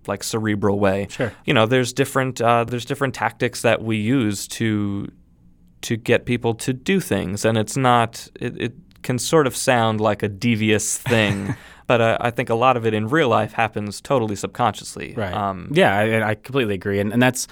like 0.10 0.24
cerebral 0.24 0.80
way. 0.80 1.08
Sure. 1.10 1.32
You 1.46 1.54
know, 1.54 1.66
there's 1.66 1.94
different 1.94 2.42
uh, 2.42 2.66
there's 2.66 2.86
different 2.86 3.14
tactics 3.14 3.62
that 3.62 3.82
we 3.82 3.98
use 3.98 4.48
to 4.50 5.10
to 5.82 5.96
get 5.96 6.26
people 6.26 6.54
to 6.56 6.74
do 6.74 7.00
things, 7.00 7.46
and 7.46 7.58
it's 7.58 7.78
not 7.78 8.28
it, 8.40 8.62
it 8.62 8.74
can 9.02 9.18
sort 9.18 9.48
of 9.48 9.56
sound 9.56 10.02
like 10.02 10.24
a 10.24 10.28
devious 10.28 10.98
thing. 11.14 11.56
but 11.88 12.02
uh, 12.02 12.18
I 12.20 12.32
think 12.32 12.50
a 12.50 12.56
lot 12.56 12.76
of 12.76 12.86
it 12.86 12.94
in 12.94 13.08
real 13.08 13.30
life 13.30 13.54
happens 13.54 14.02
totally 14.02 14.36
subconsciously. 14.36 15.14
Right. 15.16 15.34
Um, 15.34 15.70
yeah, 15.72 15.98
I, 15.98 16.32
I 16.32 16.36
completely 16.36 16.76
agree, 16.76 17.00
and 17.00 17.14
and 17.14 17.22
that's 17.22 17.48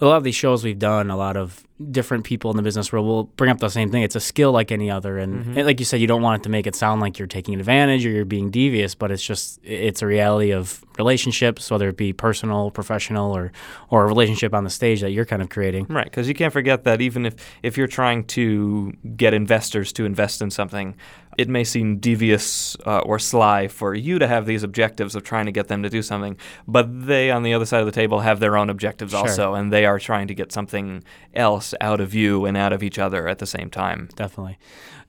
a 0.00 0.06
lot 0.06 0.16
of 0.16 0.24
these 0.24 0.34
shows 0.34 0.64
we've 0.64 0.78
done, 0.78 1.10
a 1.10 1.16
lot 1.16 1.36
of 1.36 1.65
different 1.90 2.24
people 2.24 2.50
in 2.50 2.56
the 2.56 2.62
business 2.62 2.90
world 2.90 3.06
will 3.06 3.24
bring 3.24 3.50
up 3.50 3.58
the 3.58 3.68
same 3.68 3.90
thing. 3.90 4.02
It's 4.02 4.16
a 4.16 4.20
skill 4.20 4.50
like 4.50 4.72
any 4.72 4.90
other, 4.90 5.18
and, 5.18 5.40
mm-hmm. 5.40 5.58
and, 5.58 5.66
like 5.66 5.78
you 5.78 5.84
said, 5.84 6.00
you 6.00 6.06
don't 6.06 6.22
want 6.22 6.40
it 6.40 6.44
to 6.44 6.48
make 6.48 6.66
it 6.66 6.74
sound 6.74 7.00
like 7.00 7.18
you're 7.18 7.28
taking 7.28 7.54
advantage 7.54 8.06
or 8.06 8.10
you're 8.10 8.24
being 8.24 8.50
devious, 8.50 8.94
but 8.94 9.10
it's 9.10 9.22
just 9.22 9.60
it's 9.62 10.00
a 10.00 10.06
reality 10.06 10.52
of 10.52 10.82
relationships, 10.98 11.70
whether 11.70 11.88
it 11.88 11.96
be 11.96 12.12
personal, 12.12 12.70
professional, 12.70 13.36
or 13.36 13.52
or 13.90 14.04
a 14.04 14.06
relationship 14.06 14.54
on 14.54 14.64
the 14.64 14.70
stage 14.70 15.00
that 15.02 15.10
you're 15.10 15.26
kind 15.26 15.42
of 15.42 15.50
creating. 15.50 15.86
Right, 15.88 16.04
because 16.04 16.28
you 16.28 16.34
can't 16.34 16.52
forget 16.52 16.84
that 16.84 17.00
even 17.00 17.26
if 17.26 17.34
if 17.62 17.76
you're 17.76 17.86
trying 17.86 18.24
to 18.24 18.92
get 19.16 19.34
investors 19.34 19.92
to 19.94 20.04
invest 20.04 20.40
in 20.40 20.50
something, 20.50 20.94
it 21.36 21.48
may 21.48 21.64
seem 21.64 21.98
devious 21.98 22.76
uh, 22.86 22.98
or 23.00 23.18
sly 23.18 23.68
for 23.68 23.94
you 23.94 24.18
to 24.18 24.26
have 24.26 24.46
these 24.46 24.62
objectives 24.62 25.14
of 25.14 25.22
trying 25.22 25.46
to 25.46 25.52
get 25.52 25.68
them 25.68 25.82
to 25.82 25.90
do 25.90 26.02
something, 26.02 26.36
but 26.66 27.06
they 27.06 27.30
on 27.30 27.42
the 27.42 27.52
other 27.52 27.66
side 27.66 27.80
of 27.80 27.86
the 27.86 27.92
table 27.92 28.20
have 28.20 28.40
their 28.40 28.56
own 28.56 28.70
objectives 28.70 29.12
sure. 29.12 29.20
also, 29.20 29.54
and 29.54 29.72
they 29.72 29.84
are 29.84 29.98
trying 29.98 30.28
to 30.28 30.34
get 30.34 30.52
something 30.52 31.04
else 31.34 31.74
out 31.80 32.00
of 32.00 32.14
you 32.14 32.46
and 32.46 32.56
out 32.56 32.72
of 32.72 32.82
each 32.82 32.98
other 32.98 33.28
at 33.28 33.38
the 33.38 33.46
same 33.46 33.70
time. 33.70 34.08
Definitely. 34.16 34.58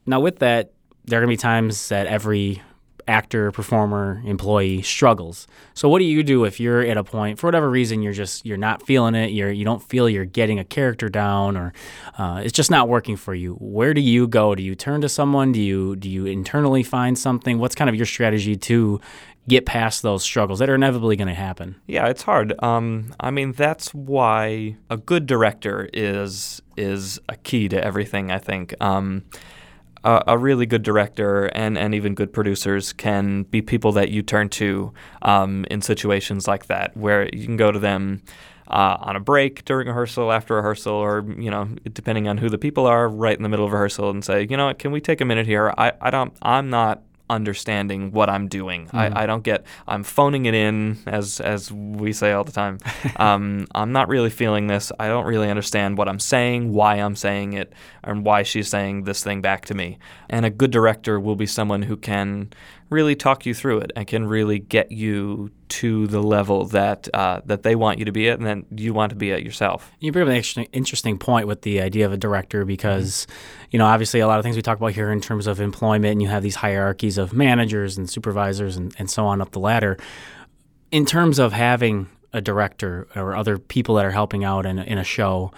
Now, 0.06 0.20
with 0.20 0.40
that, 0.40 0.74
there 1.06 1.20
are 1.20 1.22
going 1.22 1.30
to 1.30 1.40
be 1.40 1.42
times 1.42 1.90
that 1.90 2.08
every 2.08 2.62
actor, 3.08 3.52
performer, 3.52 4.22
employee 4.26 4.82
struggles. 4.82 5.48
So 5.74 5.90
what 5.90 6.00
do 6.00 6.06
you 6.06 6.24
do 6.24 6.44
if 6.44 6.60
you're 6.60 6.82
at 6.82 6.98
a 6.98 7.04
point 7.04 7.40
for 7.40 7.48
whatever 7.48 7.70
reason 7.70 8.02
you're 8.02 8.14
just 8.14 8.46
you're 8.46 8.58
not 8.58 8.86
feeling 8.86 9.16
it, 9.16 9.32
you're 9.32 9.52
you 9.52 9.66
don't 9.66 9.82
feel 9.82 10.10
you're 10.10 10.26
getting 10.26 10.60
a 10.60 10.66
character 10.66 11.10
down 11.10 11.58
or 11.58 11.74
uh, 12.18 12.42
it's 12.44 12.54
just 12.54 12.72
not 12.72 12.90
working 12.90 13.16
for 13.16 13.34
you? 13.34 13.54
Where 13.56 13.94
do 13.94 14.02
you 14.02 14.28
go? 14.28 14.56
Do 14.56 14.64
you 14.64 14.76
turn 14.76 15.02
to 15.02 15.10
someone? 15.10 15.52
Do 15.52 15.62
you 15.62 15.96
do 15.96 16.10
you 16.10 16.26
internally 16.26 16.84
find 16.84 17.18
something? 17.18 17.60
What's 17.60 17.76
kind 17.76 17.90
of 17.90 17.96
your 17.96 18.06
strategy 18.06 18.56
to 18.56 19.00
get 19.48 19.66
past 19.66 20.02
those 20.02 20.24
struggles 20.24 20.60
that 20.60 20.70
are 20.70 20.76
inevitably 20.76 21.16
going 21.16 21.30
to 21.30 21.34
happen? 21.34 21.76
Yeah, 21.88 22.08
it's 22.08 22.24
hard. 22.24 22.54
Um, 22.62 23.14
I 23.20 23.32
mean, 23.32 23.54
that's 23.54 23.94
why 23.94 24.76
a 24.90 24.98
good 24.98 25.26
director 25.26 25.90
is 25.94 26.62
is 26.76 27.20
a 27.30 27.38
key 27.38 27.70
to 27.70 27.84
everything. 27.84 28.32
I 28.32 28.40
think. 28.40 28.74
Um, 28.82 29.24
a, 30.08 30.24
a, 30.28 30.38
really 30.38 30.66
good 30.66 30.84
director 30.84 31.48
and, 31.48 31.78
and 31.78 31.94
even 31.94 32.16
good 32.16 32.32
producers 32.32 32.94
can 32.94 33.44
be 33.44 33.62
people 33.62 33.92
that 33.92 34.10
you 34.10 34.22
turn 34.22 34.48
to 34.48 34.94
um, 35.22 35.66
in 35.70 35.82
situations 35.82 36.48
like 36.48 36.68
that, 36.68 36.96
where 36.96 37.30
you 37.34 37.46
can 37.46 37.58
go 37.58 37.74
to 37.74 37.80
them 37.80 38.24
uh, 38.70 38.98
on 39.02 39.18
a 39.18 39.20
break 39.20 39.66
during 39.66 39.88
rehearsal, 39.88 40.32
after 40.32 40.56
rehearsal, 40.56 40.94
or 40.94 41.26
you 41.38 41.52
know, 41.52 41.66
depending 41.92 42.28
on 42.30 42.38
who 42.38 42.50
the 42.50 42.58
people 42.58 42.86
are, 42.86 43.10
right 43.10 43.36
in 43.36 43.44
the 43.44 43.50
middle 43.50 43.66
of 43.66 43.74
rehearsal, 43.74 44.10
and 44.10 44.24
say, 44.24 44.48
you 44.50 44.56
know, 44.56 44.68
what, 44.68 44.80
can 44.80 44.92
we 44.92 45.02
take 45.02 45.20
a 45.20 45.26
minute 45.26 45.46
here? 45.46 45.74
I, 45.78 45.92
I 46.00 46.10
don't, 46.10 46.34
I'm 46.42 46.70
not 46.70 47.04
understanding 47.30 48.12
what 48.12 48.30
I'm 48.30 48.48
doing. 48.48 48.88
Mm. 48.88 49.16
I, 49.16 49.24
I, 49.24 49.26
don't 49.26 49.44
get. 49.44 49.66
I'm 49.88 50.04
phoning 50.04 50.46
it 50.46 50.54
in, 50.54 50.98
as 51.06 51.40
as 51.40 51.72
we 51.72 52.14
say 52.14 52.32
all 52.32 52.44
the 52.44 52.52
time. 52.52 52.80
um, 53.18 53.68
I'm 53.76 53.92
not 53.92 54.08
really 54.08 54.30
feeling 54.30 54.68
this. 54.68 54.92
I 55.00 55.08
don't 55.08 55.26
really 55.26 55.50
understand 55.50 55.98
what 55.98 56.08
I'm 56.08 56.20
saying, 56.20 56.74
why 56.74 56.96
I'm 56.96 57.16
saying 57.16 57.54
it, 57.54 57.74
and 58.04 58.26
why 58.26 58.44
she's 58.44 58.70
saying 58.70 59.04
this 59.04 59.24
thing 59.24 59.42
back 59.42 59.66
to 59.66 59.74
me. 59.74 59.98
And 60.30 60.46
a 60.46 60.50
good 60.50 60.72
director 60.72 61.20
will 61.20 61.36
be 61.36 61.46
someone 61.46 61.84
who 61.84 61.98
can 61.98 62.50
really 62.90 63.16
talk 63.16 63.46
you 63.46 63.54
through 63.54 63.80
it 63.80 63.92
and 63.96 64.08
can 64.08 64.26
really 64.26 64.60
get 64.60 64.92
you 64.92 65.52
to 65.70 66.08
the 66.08 66.22
level 66.22 66.66
that 66.66 67.08
uh, 67.14 67.42
that 67.46 67.64
they 67.64 67.76
want 67.76 68.00
you 68.00 68.06
to 68.06 68.12
be 68.12 68.30
at, 68.30 68.38
and 68.38 68.48
then 68.48 68.66
you 68.76 68.94
want 68.94 69.10
to 69.10 69.16
be 69.16 69.32
at 69.32 69.44
yourself. 69.44 69.92
You 70.00 70.12
bring 70.12 70.24
up 70.24 70.30
an 70.30 70.36
interesting, 70.36 70.68
interesting 70.72 71.18
point 71.18 71.48
with 71.48 71.62
the 71.64 71.82
idea 71.82 72.06
of 72.06 72.14
a 72.14 72.18
director 72.18 72.66
because, 72.66 73.26
mm-hmm. 73.26 73.68
you 73.72 73.80
know, 73.80 73.86
obviously 73.86 74.20
a 74.22 74.28
lot 74.28 74.40
of 74.40 74.44
things 74.44 74.56
we 74.56 74.62
talk 74.62 74.78
about 74.78 74.94
here 74.94 75.12
in 75.12 75.22
terms 75.22 75.48
of 75.48 75.60
employment, 75.60 76.14
and 76.14 76.22
you 76.22 76.30
have 76.30 76.44
these 76.44 76.56
hierarchies 76.56 77.18
of 77.18 77.34
managers 77.34 77.98
and 77.98 78.10
supervisors 78.10 78.78
and, 78.78 78.96
and 78.98 79.10
so 79.10 79.26
on 79.26 79.42
up 79.42 79.52
the 79.52 79.60
ladder. 79.60 79.98
In 80.92 81.06
terms 81.06 81.38
of 81.38 81.52
having 81.52 82.08
a 82.32 82.40
director 82.40 83.08
or 83.16 83.36
other 83.36 83.58
people 83.58 83.96
that 83.96 84.06
are 84.06 84.12
helping 84.12 84.44
out 84.44 84.66
in, 84.66 84.80
in 84.80 84.98
a 84.98 85.04
show, 85.04 85.52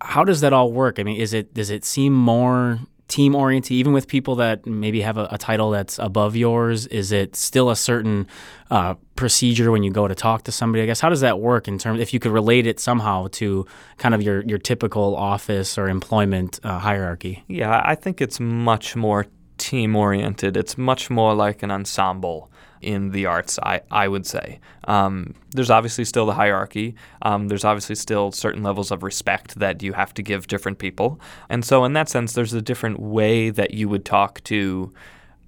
how 0.00 0.24
does 0.24 0.40
that 0.40 0.52
all 0.52 0.72
work? 0.72 0.98
I 0.98 1.02
mean, 1.02 1.20
is 1.20 1.32
it 1.32 1.54
does 1.54 1.70
it 1.70 1.84
seem 1.84 2.12
more 2.12 2.78
team 3.12 3.34
oriented, 3.34 3.72
even 3.72 3.92
with 3.92 4.08
people 4.08 4.36
that 4.36 4.64
maybe 4.64 5.02
have 5.02 5.18
a, 5.18 5.28
a, 5.30 5.36
title 5.36 5.70
that's 5.70 5.98
above 5.98 6.34
yours? 6.34 6.86
Is 6.86 7.12
it 7.12 7.36
still 7.36 7.68
a 7.68 7.76
certain 7.76 8.26
uh, 8.70 8.94
procedure 9.16 9.70
when 9.70 9.82
you 9.82 9.90
go 9.90 10.08
to 10.08 10.14
talk 10.14 10.44
to 10.44 10.52
somebody? 10.52 10.82
I 10.82 10.86
guess 10.86 11.00
how 11.00 11.10
does 11.10 11.20
that 11.20 11.38
work 11.38 11.68
in 11.68 11.78
terms? 11.78 12.00
If 12.00 12.14
you 12.14 12.20
could 12.20 12.32
relate 12.32 12.66
it 12.66 12.80
somehow 12.80 13.28
to 13.32 13.66
kind 13.98 14.14
of 14.14 14.22
your 14.22 14.42
your 14.44 14.58
typical 14.58 15.14
office 15.14 15.76
or 15.76 15.88
employment 15.88 16.58
uh, 16.64 16.78
hierarchy. 16.78 17.44
Yeah, 17.48 17.82
I 17.84 17.94
think 17.94 18.22
it's 18.22 18.40
much 18.40 18.96
more 18.96 19.26
team 19.58 19.94
oriented. 19.94 20.56
It's 20.56 20.78
much 20.78 21.10
more 21.10 21.34
like 21.34 21.62
an 21.62 21.70
ensemble. 21.70 22.50
In 22.82 23.10
the 23.10 23.26
arts, 23.26 23.58
I, 23.62 23.80
I 23.90 24.08
would 24.08 24.26
say. 24.26 24.60
Um, 24.84 25.34
there's 25.50 25.70
obviously 25.70 26.04
still 26.04 26.26
the 26.26 26.34
hierarchy. 26.34 26.94
Um, 27.22 27.48
there's 27.48 27.64
obviously 27.64 27.94
still 27.94 28.32
certain 28.32 28.62
levels 28.62 28.90
of 28.90 29.02
respect 29.02 29.58
that 29.58 29.82
you 29.82 29.92
have 29.92 30.12
to 30.14 30.22
give 30.22 30.46
different 30.46 30.78
people. 30.78 31.20
And 31.48 31.64
so, 31.64 31.84
in 31.84 31.92
that 31.94 32.08
sense, 32.08 32.32
there's 32.32 32.54
a 32.54 32.62
different 32.62 33.00
way 33.00 33.50
that 33.50 33.72
you 33.72 33.88
would 33.88 34.04
talk 34.04 34.42
to 34.44 34.92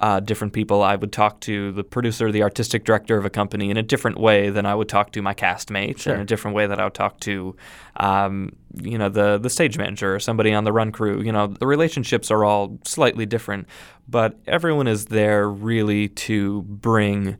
uh, 0.01 0.21
different 0.21 0.53
people. 0.53 0.83
I 0.83 0.97
would 0.97 1.13
talk 1.13 1.41
to 1.43 1.73
the 1.73 1.85
producer, 1.85 2.31
the 2.33 2.43
artistic 2.43 2.85
director 2.85 3.17
of 3.17 3.25
a 3.25 3.31
company 3.31 3.71
in 3.71 3.77
a 3.77 3.83
different 3.83 4.19
way 4.19 4.51
than 4.51 4.67
I 4.67 4.75
would 4.75 4.89
talk 4.89 5.13
to 5.13 5.23
my 5.23 5.35
castmates, 5.35 6.01
Sure. 6.01 6.15
in 6.15 6.21
a 6.21 6.25
different 6.25 6.55
way 6.57 6.67
that 6.67 6.81
I 6.81 6.85
would 6.85 6.95
talk 6.95 7.21
to, 7.21 7.55
um, 7.97 8.53
you 8.75 8.99
know, 8.99 9.09
the 9.09 9.39
the 9.39 9.49
stage 9.51 9.79
manager 9.79 10.15
or 10.15 10.19
somebody 10.21 10.53
on 10.53 10.65
the 10.65 10.73
run 10.73 10.91
crew. 10.93 11.23
You 11.23 11.33
know, 11.33 11.47
the 11.47 11.67
relationships 11.67 12.31
are 12.31 12.45
all 12.45 12.79
slightly 12.85 13.25
different, 13.25 13.67
but 14.09 14.39
everyone 14.47 14.89
is 14.89 15.07
there 15.07 15.49
really 15.49 16.09
to 16.09 16.63
bring 16.63 17.37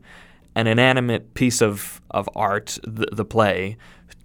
an 0.55 0.67
inanimate 0.67 1.33
piece 1.33 1.61
of 1.61 2.01
of 2.11 2.29
art, 2.35 2.77
the, 2.83 3.07
the 3.11 3.25
play, 3.25 3.75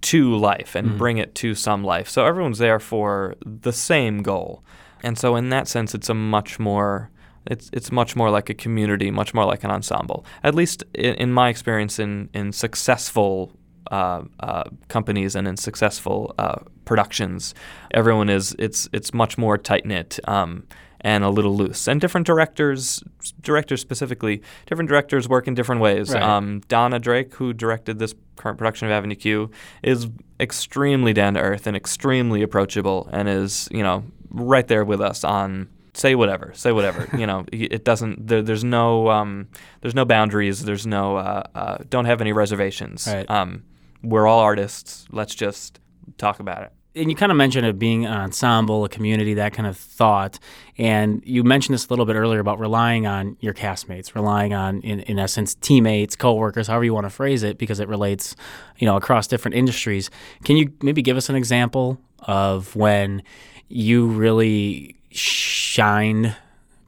to 0.03 0.35
life 0.37 0.75
and 0.77 0.97
bring 0.97 1.19
it 1.19 1.35
to 1.35 1.55
some 1.55 1.83
life. 1.85 2.09
So 2.09 2.25
everyone's 2.25 2.59
there 2.59 2.79
for 2.79 3.35
the 3.45 3.73
same 3.73 4.23
goal, 4.23 4.63
and 5.03 5.19
so 5.19 5.35
in 5.37 5.49
that 5.51 5.67
sense, 5.67 5.95
it's 5.97 6.09
a 6.09 6.15
much 6.15 6.59
more 6.61 7.11
it's 7.47 7.71
it's 7.73 7.91
much 7.91 8.17
more 8.17 8.31
like 8.31 8.51
a 8.51 8.55
community, 8.55 9.11
much 9.11 9.35
more 9.35 9.45
like 9.45 9.65
an 9.65 9.71
ensemble. 9.71 10.25
At 10.43 10.55
least 10.55 10.85
in, 10.95 11.15
in 11.15 11.33
my 11.33 11.49
experience 11.49 11.99
in 11.99 12.29
in 12.35 12.53
successful 12.53 13.53
uh, 13.91 14.23
uh, 14.41 14.65
companies 14.89 15.35
and 15.35 15.49
in 15.49 15.57
successful 15.57 16.35
uh, 16.39 16.61
productions, 16.85 17.55
everyone 17.93 18.29
is 18.29 18.55
it's 18.59 18.89
it's 18.93 19.15
much 19.15 19.39
more 19.39 19.59
tight 19.59 19.85
knit. 19.85 20.19
Um, 20.27 20.67
and 21.03 21.25
a 21.25 21.31
little 21.31 21.57
loose, 21.57 21.89
and 21.89 21.99
different 21.99 22.27
directors, 22.27 23.03
directors 23.41 23.81
specifically, 23.81 24.43
different 24.67 24.91
directors 24.91 25.27
work 25.31 25.49
in 25.49 25.55
different 25.55 25.81
ways. 25.81 26.13
Right. 26.13 26.23
Um, 26.23 26.61
Donna 26.69 26.99
Drake, 26.99 27.35
who 27.37 27.55
directed 27.55 27.99
this 27.99 28.15
current 28.37 28.59
production 28.59 28.87
of 28.87 28.93
Avenue 28.93 29.15
Q, 29.15 29.51
is 29.83 30.09
extremely 30.39 31.15
down 31.15 31.35
to 31.35 31.41
earth 31.41 31.67
and 31.67 31.75
extremely 31.75 32.43
approachable, 32.43 33.09
and 33.13 33.31
is 33.31 33.67
you 33.73 33.83
know 33.83 34.05
right 34.29 34.69
there 34.69 34.85
with 34.85 35.01
us 35.01 35.25
on 35.25 35.71
say 35.95 36.15
whatever, 36.15 36.53
say 36.55 36.73
whatever. 36.73 37.09
you 37.17 37.27
know, 37.27 37.45
it 37.53 37.85
doesn't. 37.85 38.27
There, 38.27 38.43
there's 38.43 38.65
no 38.65 39.09
um, 39.11 39.49
there's 39.81 39.95
no 39.95 40.05
boundaries. 40.05 40.65
There's 40.65 40.87
no 40.87 41.17
uh, 41.17 41.43
uh, 41.55 41.79
don't 41.89 42.05
have 42.05 42.21
any 42.21 42.33
reservations. 42.33 43.07
Right. 43.07 43.29
Um, 43.31 43.65
we're 44.03 44.27
all 44.27 44.41
artists. 44.41 45.07
Let's 45.11 45.35
just 45.35 45.81
talk 46.17 46.41
about 46.41 46.63
it. 46.63 46.73
and 46.95 47.09
you 47.09 47.15
kind 47.17 47.31
of 47.31 47.39
mentioned 47.39 47.67
it 47.67 47.79
being 47.79 48.05
an 48.05 48.13
ensemble, 48.13 48.85
a 48.85 48.89
community, 48.89 49.35
that 49.35 49.53
kind 49.53 49.69
of 49.69 49.77
thought. 49.77 50.39
And 50.77 51.23
you 51.25 51.45
mentioned 51.45 51.75
this 51.75 51.87
a 51.87 51.91
little 51.91 52.07
bit 52.07 52.17
earlier 52.17 52.41
about 52.41 52.59
relying 52.59 53.07
on 53.07 53.37
your 53.41 53.55
castmates, 53.55 54.15
relying 54.15 54.55
on, 54.55 54.81
in, 54.81 55.01
in 55.01 55.19
essence, 55.19 55.55
teammates, 55.55 56.17
coworkers, 56.17 56.67
however 56.67 56.85
you 56.85 56.95
want 56.95 57.05
to 57.05 57.11
phrase 57.11 57.43
it, 57.43 57.59
because 57.59 57.79
it 57.79 57.89
relates, 57.89 58.35
you 58.79 58.87
know, 58.87 58.97
across 58.97 59.27
different 59.27 59.55
industries. 59.55 60.11
Can 60.45 60.57
you 60.57 60.73
maybe 60.83 61.03
give 61.03 61.17
us 61.17 61.29
an 61.29 61.37
example 61.37 62.01
of 62.21 62.75
when 62.75 63.23
you 63.69 64.07
really 64.07 64.97
shined 65.11 66.37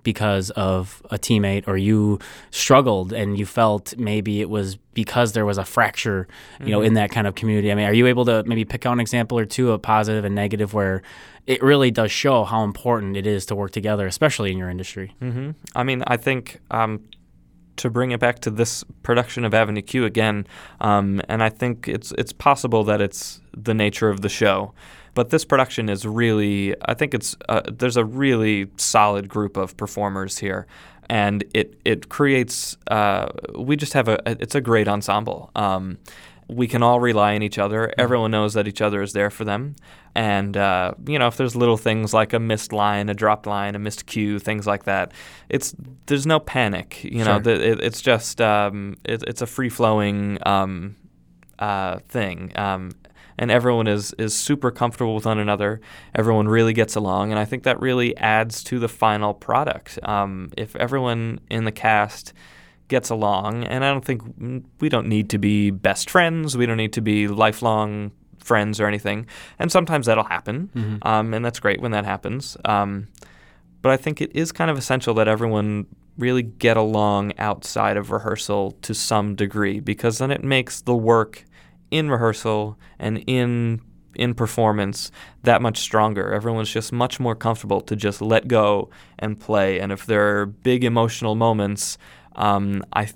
because 0.03 0.51
of 0.51 1.01
a 1.11 1.19
teammate 1.19 1.69
or 1.69 1.77
you 1.77 2.19
struggled 2.51 3.13
and 3.13 3.39
you 3.39 3.47
felt 3.47 3.97
maybe 3.97 4.41
it 4.41 4.51
was 4.51 4.77
because 4.95 5.33
there 5.33 5.47
was 5.47 5.59
a 5.59 5.65
fracture 5.65 6.27
you 6.61 6.73
know 6.73 6.83
in 6.83 6.95
that 6.95 7.11
kind 7.11 7.27
of 7.27 7.35
community. 7.35 7.71
I 7.71 7.75
mean 7.75 7.87
are 7.87 7.95
you 7.95 8.07
able 8.07 8.25
to 8.25 8.43
maybe 8.45 8.65
pick 8.65 8.85
out 8.85 8.95
an 8.95 9.01
example 9.01 9.39
or 9.39 9.45
two 9.45 9.71
of 9.71 9.81
positive 9.81 10.25
and 10.25 10.35
negative 10.35 10.75
where 10.75 11.03
it 11.47 11.63
really 11.63 11.91
does 11.91 12.11
show 12.11 12.45
how 12.45 12.65
important 12.65 13.17
it 13.17 13.27
is 13.27 13.47
to 13.47 13.55
work 13.55 13.71
together 13.71 14.07
especially 14.07 14.51
in 14.51 14.59
your 14.59 14.71
industry? 14.71 15.15
Hmm 15.21 15.51
I 15.75 15.85
mean, 15.85 16.03
I 16.07 16.17
think 16.17 16.61
um, 16.71 17.01
to 17.77 17.91
bring 17.91 18.11
it 18.11 18.21
back 18.21 18.41
to 18.41 18.51
this 18.51 18.85
production 19.03 19.45
of 19.45 19.55
Avenue 19.55 19.83
Q 19.83 20.05
again, 20.05 20.47
um, 20.81 21.21
and 21.29 21.43
I 21.43 21.49
think 21.49 21.89
it's 21.89 22.13
it's 22.19 22.33
possible 22.33 22.85
that 22.85 23.01
it's 23.01 23.41
the 23.57 23.75
nature 23.75 24.09
of 24.09 24.21
the 24.21 24.29
show, 24.29 24.75
but 25.15 25.31
this 25.31 25.45
production 25.45 25.89
is 25.89 26.07
really, 26.07 26.75
I 26.87 26.95
think 26.95 27.15
it's 27.15 27.37
uh, 27.49 27.63
there's 27.71 27.97
a 27.97 28.05
really 28.05 28.69
solid 28.77 29.29
group 29.29 29.57
of 29.57 29.77
performers 29.77 30.39
here, 30.39 30.67
and 31.09 31.45
it 31.55 31.81
it 31.85 32.09
creates. 32.09 32.77
Uh, 32.91 33.29
we 33.59 33.77
just 33.77 33.93
have 33.93 34.09
a 34.09 34.19
it's 34.27 34.55
a 34.55 34.61
great 34.61 34.89
ensemble. 34.89 35.51
Um, 35.55 35.99
we 36.49 36.67
can 36.69 36.83
all 36.83 37.01
rely 37.01 37.35
on 37.35 37.43
each 37.43 37.59
other. 37.59 37.93
Everyone 37.97 38.31
knows 38.31 38.55
that 38.55 38.69
each 38.69 38.83
other 38.83 39.01
is 39.03 39.13
there 39.13 39.31
for 39.31 39.45
them. 39.45 39.75
And, 40.15 40.55
uh, 40.57 40.93
you 41.07 41.19
know, 41.19 41.27
if 41.27 41.39
there's 41.39 41.57
little 41.57 41.79
things 41.79 42.13
like 42.13 42.35
a 42.35 42.39
missed 42.39 42.73
line, 42.73 43.09
a 43.09 43.15
dropped 43.15 43.47
line, 43.47 43.75
a 43.75 43.79
missed 43.79 44.05
cue, 44.05 44.39
things 44.39 44.67
like 44.67 44.85
that, 44.85 45.13
it's 45.49 45.75
there's 46.07 46.27
no 46.27 46.39
panic. 46.41 47.03
You 47.05 47.25
know, 47.25 47.37
Sure. 47.37 47.41
the, 47.41 47.71
it, 47.71 47.81
it's 47.83 48.03
just 48.03 48.41
um, 48.43 48.97
it, 49.05 49.23
it's 49.27 49.41
a 49.41 49.47
free 49.47 49.71
flowing 49.71 50.37
um, 50.45 50.97
uh, 51.59 52.01
thing. 52.09 52.53
Um, 52.57 52.91
and 53.43 53.51
everyone 53.51 53.89
is, 53.89 54.15
is 54.19 54.37
super 54.37 54.71
comfortable 54.71 55.17
with 55.17 55.27
one 55.27 55.41
another. 55.41 55.81
Everyone 56.15 56.47
really 56.47 56.73
gets 56.73 56.95
along. 56.95 57.33
And 57.33 57.41
I 57.41 57.45
think 57.45 57.65
that 57.65 57.81
really 57.81 58.17
adds 58.17 58.63
to 58.63 58.79
the 58.79 58.89
final 58.89 59.35
product. 59.35 59.99
Um, 60.05 60.53
if 60.57 60.77
everyone 60.77 61.41
in 61.51 61.65
the 61.65 61.73
cast 61.73 62.35
gets 62.87 63.11
along, 63.11 63.65
and 63.65 63.85
I 63.85 63.91
don't 63.91 64.05
think 64.05 64.23
we 64.79 64.89
don't 64.89 65.09
need 65.09 65.29
to 65.31 65.39
be 65.39 65.73
best 65.73 66.09
friends. 66.09 66.57
We 66.57 66.67
don't 66.67 66.77
need 66.77 66.93
to 66.93 67.01
be 67.01 67.27
lifelong 67.27 68.13
friends 68.39 68.79
or 68.79 68.87
anything. 68.87 69.27
And 69.59 69.73
sometimes 69.73 70.07
that'll 70.07 70.23
happen, 70.23 71.01
um, 71.03 71.35
and 71.35 71.45
that's 71.45 71.59
great 71.59 71.81
when 71.81 71.91
that 71.91 72.05
happens. 72.05 72.57
Um, 72.65 73.09
but 73.81 73.91
I 73.91 73.97
think 73.97 74.21
it 74.21 74.31
is 74.37 74.53
kind 74.53 74.71
of 74.71 74.79
essential 74.79 75.15
that 75.15 75.27
everyone 75.27 75.87
really 76.17 76.43
get 76.45 76.77
along 76.77 77.33
outside 77.39 77.97
of 77.97 78.13
rehearsal 78.13 78.77
to 78.83 78.95
some 78.95 79.35
degree 79.35 79.81
because 79.81 80.19
then 80.19 80.31
it 80.31 80.45
makes 80.45 80.83
the 80.83 80.95
work 80.95 81.45
in 81.93 82.11
rehearsal 82.11 82.79
and 82.99 83.23
in 83.27 83.81
in 84.15 84.35
performance 84.35 85.11
that 85.43 85.63
much 85.63 85.79
stronger. 85.79 86.33
Everyone's 86.33 86.71
just 86.71 86.93
much 86.93 87.19
more 87.19 87.35
comfortable 87.35 87.81
to 87.83 87.97
just 87.97 88.21
let 88.21 88.49
go 88.49 88.91
and 89.19 89.39
play. 89.39 89.81
And 89.81 89.93
if 89.93 90.07
there 90.07 90.41
are 90.41 90.47
big 90.47 90.85
emotional 90.85 91.35
moments, 91.35 91.97
um, 92.37 92.85
I 92.93 93.09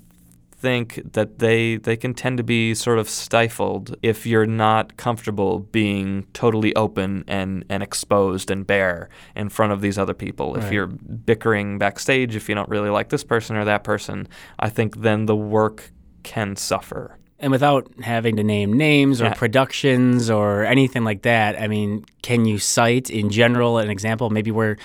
think 0.59 0.99
that 1.13 1.37
they 1.37 1.77
they 1.77 1.95
can 1.95 2.15
tend 2.15 2.37
to 2.37 2.43
be 2.43 2.73
sort 2.73 2.97
of 2.97 3.07
stifled 3.07 3.95
if 4.01 4.25
you're 4.25 4.47
not 4.47 4.97
comfortable 4.97 5.59
being 5.59 6.25
totally 6.33 6.75
open 6.75 7.23
and, 7.27 7.63
and 7.69 7.83
exposed 7.83 8.49
and 8.49 8.65
bare 8.65 9.09
in 9.35 9.49
front 9.49 9.71
of 9.71 9.81
these 9.81 9.99
other 9.99 10.15
people. 10.15 10.57
If 10.57 10.71
you're 10.71 10.87
bickering 10.87 11.77
backstage, 11.77 12.35
if 12.35 12.49
you 12.49 12.55
don't 12.55 12.69
really 12.69 12.89
like 12.89 13.09
this 13.09 13.23
person 13.23 13.55
or 13.55 13.65
that 13.65 13.83
person, 13.83 14.27
I 14.57 14.69
think 14.69 15.01
then 15.01 15.27
the 15.27 15.35
work 15.35 15.91
can 16.23 16.55
suffer. 16.55 17.19
And 17.39 17.51
without 17.51 17.87
having 18.01 18.35
to 18.37 18.43
name 18.43 18.73
names 18.73 19.21
or 19.21 19.25
Yeah. 19.25 19.33
productions 19.33 20.29
or 20.29 20.63
anything 20.65 21.03
like 21.03 21.21
that 21.23 21.59
i 21.61 21.67
mean 21.67 22.03
can 22.21 22.45
you 22.45 22.57
cite 22.59 23.09
in 23.09 23.29
general 23.29 23.77
an 23.77 23.89
example 23.89 24.29
maybe 24.29 24.51
where 24.51 24.77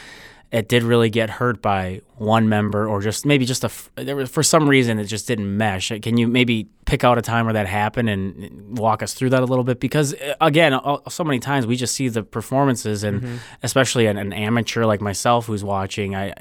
it 0.50 0.68
did 0.68 0.82
really 0.82 1.08
get 1.08 1.30
hurt 1.30 1.62
by 1.62 2.02
one 2.18 2.46
member 2.46 2.86
or 2.86 3.00
just 3.00 3.24
maybe 3.24 3.46
just 3.46 3.64
a 3.64 3.70
there 3.96 4.14
was 4.14 4.28
for 4.30 4.42
some 4.42 4.68
reason 4.68 4.98
it 4.98 5.04
just 5.06 5.26
didn't 5.26 5.56
mesh? 5.56 5.90
Can 6.02 6.18
you 6.18 6.28
maybe 6.28 6.68
pick 6.84 7.04
out 7.04 7.16
a 7.16 7.22
time 7.22 7.46
where 7.46 7.54
that 7.54 7.66
happened 7.66 8.10
and 8.10 8.76
walk 8.78 9.02
us 9.02 9.14
through 9.14 9.30
that 9.30 9.42
a 9.42 9.46
little 9.46 9.64
bit? 9.64 9.80
Because 9.80 10.12
uh, 10.12 10.34
again 10.42 10.74
uh, 10.74 10.98
so 11.08 11.24
many 11.24 11.38
times 11.38 11.66
we 11.66 11.74
just 11.74 11.94
see 11.94 12.08
the 12.10 12.22
performances 12.22 13.02
and 13.02 13.40
especially 13.62 14.04
an, 14.06 14.18
an 14.18 14.34
amateur 14.34 14.84
like 14.84 15.00
myself 15.00 15.46
who's 15.46 15.64
watching 15.64 16.14
i 16.14 16.34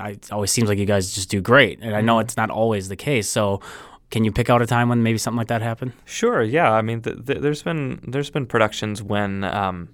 I, 0.00 0.08
it 0.12 0.32
always 0.32 0.50
seems 0.50 0.68
like 0.68 0.78
you 0.78 0.86
guys 0.86 1.14
just 1.14 1.28
do 1.30 1.40
great 1.40 1.78
and 1.80 1.94
i 1.94 2.00
know 2.00 2.18
it's 2.18 2.36
not 2.36 2.50
always 2.50 2.88
the 2.88 2.96
case. 2.96 3.28
So 3.28 3.60
can 4.14 4.22
you 4.24 4.30
pick 4.32 4.48
out 4.52 4.62
a 4.62 4.66
time 4.66 4.88
when 4.88 5.02
maybe 5.02 5.18
something 5.18 5.40
like 5.42 5.48
that 5.54 5.62
happened 5.70 5.92
Sure. 6.18 6.40
Yeah. 6.58 6.70
I 6.80 6.82
mean, 6.82 7.02
th- 7.02 7.18
th- 7.26 7.40
there's 7.44 7.62
been 7.68 7.98
there's 8.12 8.30
been 8.30 8.46
productions 8.46 9.02
when 9.02 9.42
um, 9.42 9.88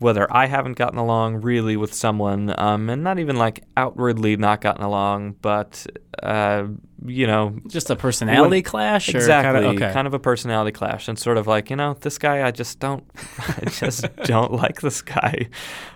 whether 0.00 0.26
I 0.34 0.46
haven't 0.46 0.76
gotten 0.78 0.98
along 0.98 1.42
really 1.42 1.76
with 1.76 1.94
someone, 1.94 2.54
um, 2.58 2.90
and 2.90 3.04
not 3.04 3.18
even 3.18 3.36
like 3.36 3.62
outwardly 3.76 4.36
not 4.36 4.62
gotten 4.62 4.82
along, 4.82 5.36
but 5.42 5.86
uh, 6.22 6.66
you 7.06 7.26
know, 7.26 7.56
just 7.68 7.90
a 7.90 7.96
personality 7.96 8.56
When- 8.56 8.62
clash 8.62 9.08
exactly, 9.10 9.52
kind 9.52 9.66
of 9.66 9.74
okay 9.76 9.92
kind 9.92 10.06
of 10.06 10.14
a 10.14 10.18
personality 10.18 10.72
clash, 10.72 11.06
and 11.06 11.18
sort 11.18 11.36
of 11.36 11.46
like 11.46 11.68
you 11.70 11.76
know, 11.76 11.94
this 12.00 12.18
guy 12.18 12.46
I 12.46 12.50
just 12.50 12.80
don't, 12.80 13.04
I 13.48 13.68
just 13.68 14.06
don't 14.24 14.52
like 14.52 14.80
this 14.80 15.02
guy, 15.02 15.48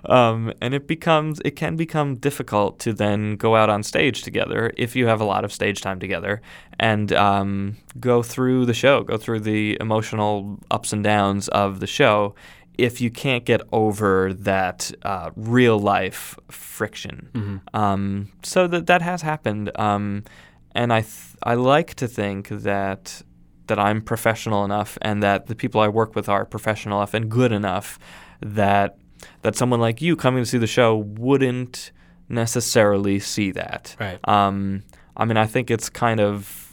um, 0.04 0.52
and 0.60 0.74
it 0.74 0.86
becomes 0.86 1.40
it 1.44 1.52
can 1.52 1.74
become 1.76 2.14
difficult 2.14 2.78
to 2.80 2.92
then 2.92 3.36
go 3.36 3.56
out 3.56 3.70
on 3.70 3.82
stage 3.82 4.22
together 4.22 4.70
if 4.76 4.94
you 4.94 5.06
have 5.06 5.20
a 5.20 5.24
lot 5.24 5.44
of 5.44 5.52
stage 5.52 5.80
time 5.80 5.98
together 5.98 6.42
and 6.78 7.12
um, 7.12 7.76
go 8.00 8.22
through 8.22 8.66
the 8.66 8.74
show, 8.74 9.02
go 9.02 9.16
through 9.16 9.40
the 9.40 9.78
emotional 9.80 10.58
ups 10.70 10.92
and 10.92 11.02
downs 11.04 11.48
of 11.48 11.80
the 11.80 11.86
show. 11.86 12.34
If 12.76 13.00
you 13.00 13.10
can't 13.10 13.44
get 13.44 13.60
over 13.72 14.32
that 14.34 14.90
uh, 15.02 15.30
real 15.36 15.78
life 15.78 16.36
friction, 16.50 17.60
um, 17.72 18.28
so 18.42 18.66
that 18.66 18.86
that 18.86 19.02
has 19.02 19.22
happened, 19.22 19.70
um, 19.78 20.24
and 20.74 20.92
I 20.92 21.02
th- 21.02 21.36
I 21.42 21.54
like 21.54 21.94
to 21.94 22.08
think 22.08 22.48
that 22.48 23.22
that 23.66 23.78
I'm 23.78 24.02
professional 24.02 24.64
enough 24.64 24.98
and 25.02 25.22
that 25.22 25.46
the 25.46 25.54
people 25.54 25.80
I 25.80 25.88
work 25.88 26.14
with 26.14 26.28
are 26.28 26.44
professional 26.44 26.98
enough 26.98 27.14
and 27.14 27.30
good 27.30 27.52
enough 27.52 27.98
that 28.40 28.98
that 29.42 29.56
someone 29.56 29.80
like 29.80 30.02
you 30.02 30.16
coming 30.16 30.42
to 30.42 30.48
see 30.48 30.58
the 30.58 30.66
show 30.66 30.96
wouldn't 30.96 31.92
necessarily 32.28 33.18
see 33.18 33.52
that. 33.52 33.96
Right. 33.98 34.18
Um, 34.28 34.82
I 35.16 35.24
mean, 35.24 35.36
I 35.36 35.46
think 35.46 35.70
it's 35.70 35.88
kind 35.88 36.20
of 36.20 36.63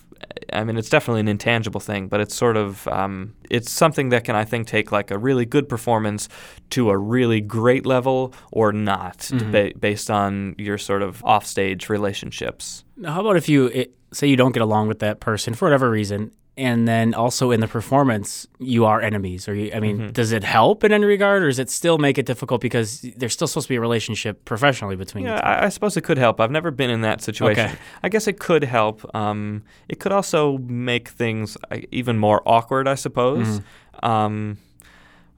I 0.54 0.64
mean, 0.64 0.78
it's 0.78 0.90
definitely 0.90 1.22
an 1.22 1.28
intangible 1.28 1.80
thing, 1.80 2.08
but 2.08 2.20
it's 2.22 2.36
sort 2.36 2.58
of 2.58 2.88
um, 2.88 3.34
it's 3.50 3.72
something 3.72 4.10
that 4.10 4.24
can 4.24 4.36
I 4.36 4.44
think 4.46 4.68
take 4.68 4.92
like 4.92 5.10
a 5.12 5.18
really 5.18 5.46
good 5.46 5.68
performance 5.70 6.28
to 6.72 6.90
a 6.90 6.98
really 6.98 7.42
great 7.42 7.86
level 7.86 8.34
or 8.52 8.72
not, 8.72 9.20
Mm-hmm. 9.20 9.52
ba- 9.52 9.72
based 9.80 10.10
on 10.12 10.56
your 10.58 10.78
sort 10.78 11.02
of 11.02 11.24
offstage 11.24 11.90
relationships. 11.90 12.84
Now, 12.98 13.14
how 13.14 13.22
about 13.22 13.38
if 13.38 13.48
you 13.50 13.68
it, 13.68 13.96
say 14.14 14.28
you 14.28 14.36
don't 14.36 14.52
get 14.52 14.62
along 14.62 14.88
with 14.88 15.00
that 15.00 15.20
person 15.20 15.54
for 15.54 15.66
whatever 15.66 15.90
reason, 15.90 16.32
and 16.58 16.88
then 16.88 17.14
also 17.14 17.52
in 17.52 17.60
the 17.62 17.68
performance 17.68 18.46
you 18.60 18.86
are 18.86 19.02
enemies? 19.02 19.48
Or 19.48 19.54
you, 19.56 19.72
I 19.74 19.80
mean, 19.80 19.98
Mm-hmm. 19.98 20.12
does 20.12 20.32
it 20.32 20.44
help 20.44 20.84
in 20.84 20.92
any 20.92 21.06
regard, 21.06 21.44
or 21.44 21.48
does 21.48 21.60
it 21.60 21.70
still 21.70 21.98
make 21.98 22.18
it 22.18 22.26
difficult 22.26 22.60
because 22.62 23.02
there's 23.18 23.34
still 23.34 23.48
supposed 23.48 23.68
to 23.68 23.70
be 23.74 23.78
a 23.78 23.82
relationship 23.82 24.44
professionally 24.46 24.96
between 24.96 25.24
Yeah, 25.26 25.36
you? 25.36 25.42
I, 25.42 25.66
I 25.66 25.70
suppose 25.70 25.96
it 25.98 26.02
could 26.02 26.18
help. 26.18 26.40
I've 26.42 26.52
never 26.52 26.70
been 26.72 26.90
in 26.90 27.02
that 27.02 27.22
situation. 27.22 27.68
Okay. 27.68 27.76
I 28.04 28.10
guess 28.10 28.28
it 28.28 28.40
could 28.40 28.64
help. 28.66 29.04
Um, 29.16 29.64
it 29.88 30.00
could 30.00 30.12
also 30.12 30.58
make 30.60 31.08
things 31.10 31.58
uh, 31.72 31.78
even 31.92 32.18
more 32.18 32.42
awkward, 32.46 32.88
I 32.88 32.96
suppose. 32.96 33.48
Mm-hmm. 33.60 34.06
Um, 34.06 34.58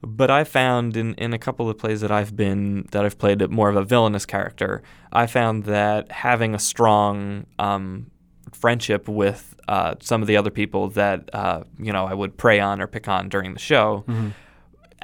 but 0.02 0.30
I 0.30 0.44
found 0.44 0.96
in, 0.98 1.14
in 1.14 1.32
a 1.32 1.38
couple 1.38 1.70
of 1.70 1.78
plays 1.78 2.00
that 2.02 2.10
I've 2.10 2.36
been 2.36 2.86
that 2.90 3.04
I've 3.06 3.16
played 3.18 3.48
more 3.50 3.70
of 3.70 3.76
a 3.76 3.84
villainous 3.84 4.26
character, 4.26 4.82
I 5.12 5.26
found 5.26 5.64
that 5.64 6.12
having 6.12 6.54
a 6.54 6.58
strong 6.58 7.46
um, 7.58 8.10
friendship 8.52 9.08
with 9.08 9.54
uh, 9.68 9.94
some 10.00 10.22
of 10.22 10.28
the 10.28 10.36
other 10.36 10.50
people 10.50 10.88
that 10.90 11.30
uh, 11.32 11.62
you 11.78 11.92
know 11.92 12.06
I 12.06 12.14
would 12.14 12.36
prey 12.36 12.60
on 12.60 12.80
or 12.80 12.86
pick 12.86 13.08
on 13.08 13.28
during 13.28 13.54
the 13.54 13.60
show 13.60 14.04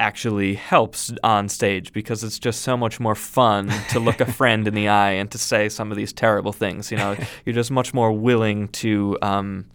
actually 0.00 0.54
helps 0.54 1.12
on 1.22 1.48
stage 1.48 1.92
because 1.92 2.24
it's 2.24 2.38
just 2.38 2.62
so 2.62 2.76
much 2.76 2.98
more 2.98 3.14
fun 3.14 3.70
to 3.90 4.00
look 4.00 4.20
a 4.20 4.32
friend 4.32 4.66
in 4.66 4.74
the 4.74 4.88
eye 4.88 5.10
and 5.10 5.30
to 5.30 5.38
say 5.38 5.68
some 5.68 5.90
of 5.90 5.96
these 5.96 6.12
terrible 6.12 6.52
things. 6.52 6.90
You 6.90 6.96
know, 6.96 7.16
you're 7.44 7.54
just 7.54 7.70
much 7.70 7.92
more 7.94 8.10
willing 8.10 8.68
to 8.68 9.18
um, 9.22 9.66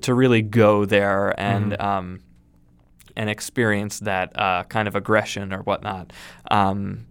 to 0.00 0.14
really 0.14 0.42
go 0.42 0.84
there 0.84 1.38
and 1.38 1.80
um, 1.80 2.20
and 3.16 3.30
experience 3.30 4.00
that 4.00 4.38
uh, 4.38 4.64
kind 4.64 4.88
of 4.88 4.96
aggression 4.96 5.52
or 5.52 5.62
whatnot. 5.62 6.12
Um, 6.50 7.06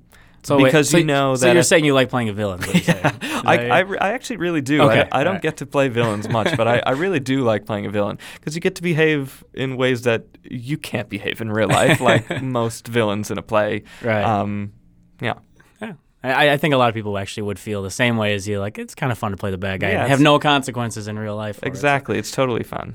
So 0.45 0.58
wait, 0.58 0.65
because 0.65 0.89
so- 0.91 0.97
you 0.99 1.03
know 1.05 1.36
so 1.36 1.47
that 1.47 1.53
you're 1.53 1.63
saying 1.63 1.86
you 1.86 1.93
like 1.95 2.10
playing 2.10 2.29
a 2.29 2.34
villain? 2.34 2.63
Is 2.63 2.88
I, 2.89 3.69
I, 3.71 3.79
I 3.81 4.10
actually 4.13 4.38
really 4.38 4.62
do. 4.62 4.81
Okay, 4.84 5.08
I, 5.12 5.21
I 5.21 5.23
don't 5.23 5.31
alright. 5.31 5.41
get 5.41 5.58
to 5.58 5.65
play 5.65 5.88
villains 5.88 6.29
much, 6.29 6.55
but 6.55 6.67
I, 6.67 6.84
I 6.86 6.91
really 6.91 7.19
do 7.19 7.41
like 7.43 7.65
playing 7.65 7.86
a 7.86 7.89
villain 7.89 8.19
because 8.36 8.53
you 8.55 8.62
get 8.62 8.75
to 8.75 8.84
behave 8.84 9.43
in 9.53 9.75
ways 9.75 10.03
that 10.03 10.25
you 10.43 10.77
can't 10.77 11.10
behave 11.10 11.41
in 11.41 11.51
real 11.51 11.67
life, 11.67 11.99
like 11.99 12.41
most 12.43 12.88
villains 12.88 13.31
in 13.31 13.38
a 13.38 13.41
play. 13.41 13.84
Right. 14.03 14.23
Um, 14.23 14.73
yeah. 15.19 15.34
Yeah. 15.81 15.93
I, 16.23 16.51
I 16.51 16.58
think 16.58 16.73
a 16.73 16.77
lot 16.77 16.89
of 16.89 16.95
people 16.95 17.17
actually 17.17 17.43
would 17.43 17.60
feel 17.60 17.81
the 17.81 17.89
same 17.91 18.15
way 18.17 18.34
as 18.36 18.47
you. 18.47 18.60
Like 18.60 18.77
it's 18.77 18.93
kind 18.95 19.12
of 19.12 19.17
fun 19.17 19.31
to 19.31 19.38
play 19.38 19.49
the 19.51 19.58
bad 19.58 19.79
guy 19.79 19.91
Yeah, 19.91 20.05
have 20.08 20.21
no 20.21 20.38
consequences 20.39 21.08
in 21.08 21.17
real 21.17 21.36
life. 21.36 21.58
for 21.60 21.65
it. 21.65 21.69
Exactly. 21.69 22.17
It's 22.19 22.31
totally 22.31 22.63
fun. 22.63 22.93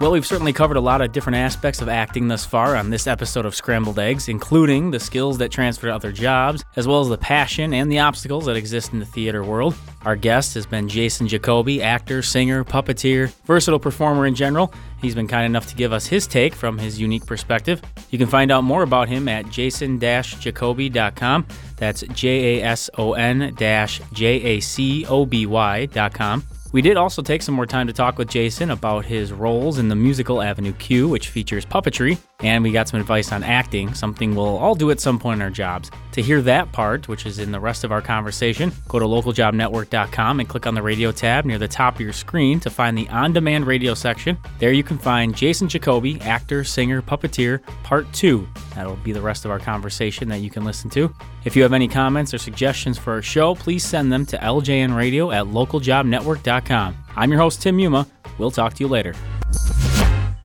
Well, 0.00 0.12
we've 0.12 0.24
certainly 0.24 0.54
covered 0.54 0.78
a 0.78 0.80
lot 0.80 1.02
of 1.02 1.12
different 1.12 1.36
aspects 1.36 1.82
of 1.82 1.90
acting 1.90 2.26
thus 2.28 2.46
far 2.46 2.74
on 2.74 2.88
this 2.88 3.06
episode 3.06 3.44
of 3.44 3.54
Scrambled 3.54 3.98
Eggs, 3.98 4.30
including 4.30 4.90
the 4.90 4.98
skills 4.98 5.36
that 5.36 5.50
transfer 5.50 5.88
to 5.88 5.94
other 5.94 6.10
jobs, 6.10 6.64
as 6.76 6.88
well 6.88 7.02
as 7.02 7.10
the 7.10 7.18
passion 7.18 7.74
and 7.74 7.92
the 7.92 7.98
obstacles 7.98 8.46
that 8.46 8.56
exist 8.56 8.94
in 8.94 8.98
the 8.98 9.04
theater 9.04 9.44
world. 9.44 9.74
Our 10.06 10.16
guest 10.16 10.54
has 10.54 10.64
been 10.64 10.88
Jason 10.88 11.28
Jacoby, 11.28 11.82
actor, 11.82 12.22
singer, 12.22 12.64
puppeteer, 12.64 13.30
versatile 13.44 13.78
performer 13.78 14.24
in 14.24 14.34
general. 14.34 14.72
He's 15.02 15.14
been 15.14 15.28
kind 15.28 15.44
enough 15.44 15.66
to 15.66 15.76
give 15.76 15.92
us 15.92 16.06
his 16.06 16.26
take 16.26 16.54
from 16.54 16.78
his 16.78 16.98
unique 16.98 17.26
perspective. 17.26 17.82
You 18.08 18.16
can 18.16 18.28
find 18.28 18.50
out 18.50 18.64
more 18.64 18.82
about 18.82 19.10
him 19.10 19.28
at 19.28 19.50
jason-jacoby.com. 19.50 21.46
That's 21.76 22.00
J 22.00 22.58
A 22.58 22.64
S 22.64 22.88
O 22.96 23.12
N 23.12 23.54
J 23.54 24.00
A 24.24 24.60
C 24.60 25.04
O 25.04 25.26
B 25.26 25.44
Y.com. 25.44 26.46
We 26.72 26.82
did 26.82 26.96
also 26.96 27.20
take 27.20 27.42
some 27.42 27.56
more 27.56 27.66
time 27.66 27.88
to 27.88 27.92
talk 27.92 28.16
with 28.16 28.28
Jason 28.28 28.70
about 28.70 29.04
his 29.04 29.32
roles 29.32 29.78
in 29.78 29.88
the 29.88 29.96
musical 29.96 30.40
Avenue 30.40 30.72
Q, 30.74 31.08
which 31.08 31.28
features 31.28 31.66
puppetry, 31.66 32.16
and 32.40 32.62
we 32.62 32.70
got 32.70 32.86
some 32.86 33.00
advice 33.00 33.32
on 33.32 33.42
acting, 33.42 33.92
something 33.92 34.36
we'll 34.36 34.56
all 34.56 34.76
do 34.76 34.92
at 34.92 35.00
some 35.00 35.18
point 35.18 35.38
in 35.38 35.42
our 35.42 35.50
jobs. 35.50 35.90
To 36.12 36.22
hear 36.22 36.40
that 36.42 36.70
part, 36.70 37.08
which 37.08 37.26
is 37.26 37.40
in 37.40 37.50
the 37.50 37.58
rest 37.58 37.82
of 37.82 37.90
our 37.90 38.00
conversation, 38.00 38.70
go 38.86 39.00
to 39.00 39.04
localjobnetwork.com 39.04 40.38
and 40.38 40.48
click 40.48 40.66
on 40.66 40.74
the 40.74 40.82
radio 40.82 41.10
tab 41.10 41.44
near 41.44 41.58
the 41.58 41.66
top 41.66 41.96
of 41.96 42.00
your 42.02 42.12
screen 42.12 42.60
to 42.60 42.70
find 42.70 42.96
the 42.96 43.08
on 43.08 43.32
demand 43.32 43.66
radio 43.66 43.94
section. 43.94 44.38
There 44.60 44.72
you 44.72 44.84
can 44.84 44.98
find 44.98 45.36
Jason 45.36 45.68
Jacoby, 45.68 46.20
actor, 46.20 46.62
singer, 46.62 47.02
puppeteer, 47.02 47.62
part 47.82 48.10
two. 48.12 48.48
That'll 48.76 48.94
be 48.96 49.12
the 49.12 49.20
rest 49.20 49.44
of 49.44 49.50
our 49.50 49.58
conversation 49.58 50.28
that 50.28 50.38
you 50.38 50.50
can 50.50 50.64
listen 50.64 50.88
to. 50.90 51.12
If 51.44 51.56
you 51.56 51.62
have 51.62 51.72
any 51.72 51.88
comments 51.88 52.34
or 52.34 52.38
suggestions 52.38 52.98
for 52.98 53.14
our 53.14 53.22
show, 53.22 53.54
please 53.54 53.82
send 53.82 54.12
them 54.12 54.26
to 54.26 54.36
ljnradio 54.36 55.34
at 55.34 55.46
localjobnetwork.com. 55.46 56.96
I'm 57.16 57.30
your 57.30 57.40
host, 57.40 57.62
Tim 57.62 57.78
Yuma. 57.78 58.06
We'll 58.38 58.50
talk 58.50 58.74
to 58.74 58.84
you 58.84 58.88
later. 58.88 59.14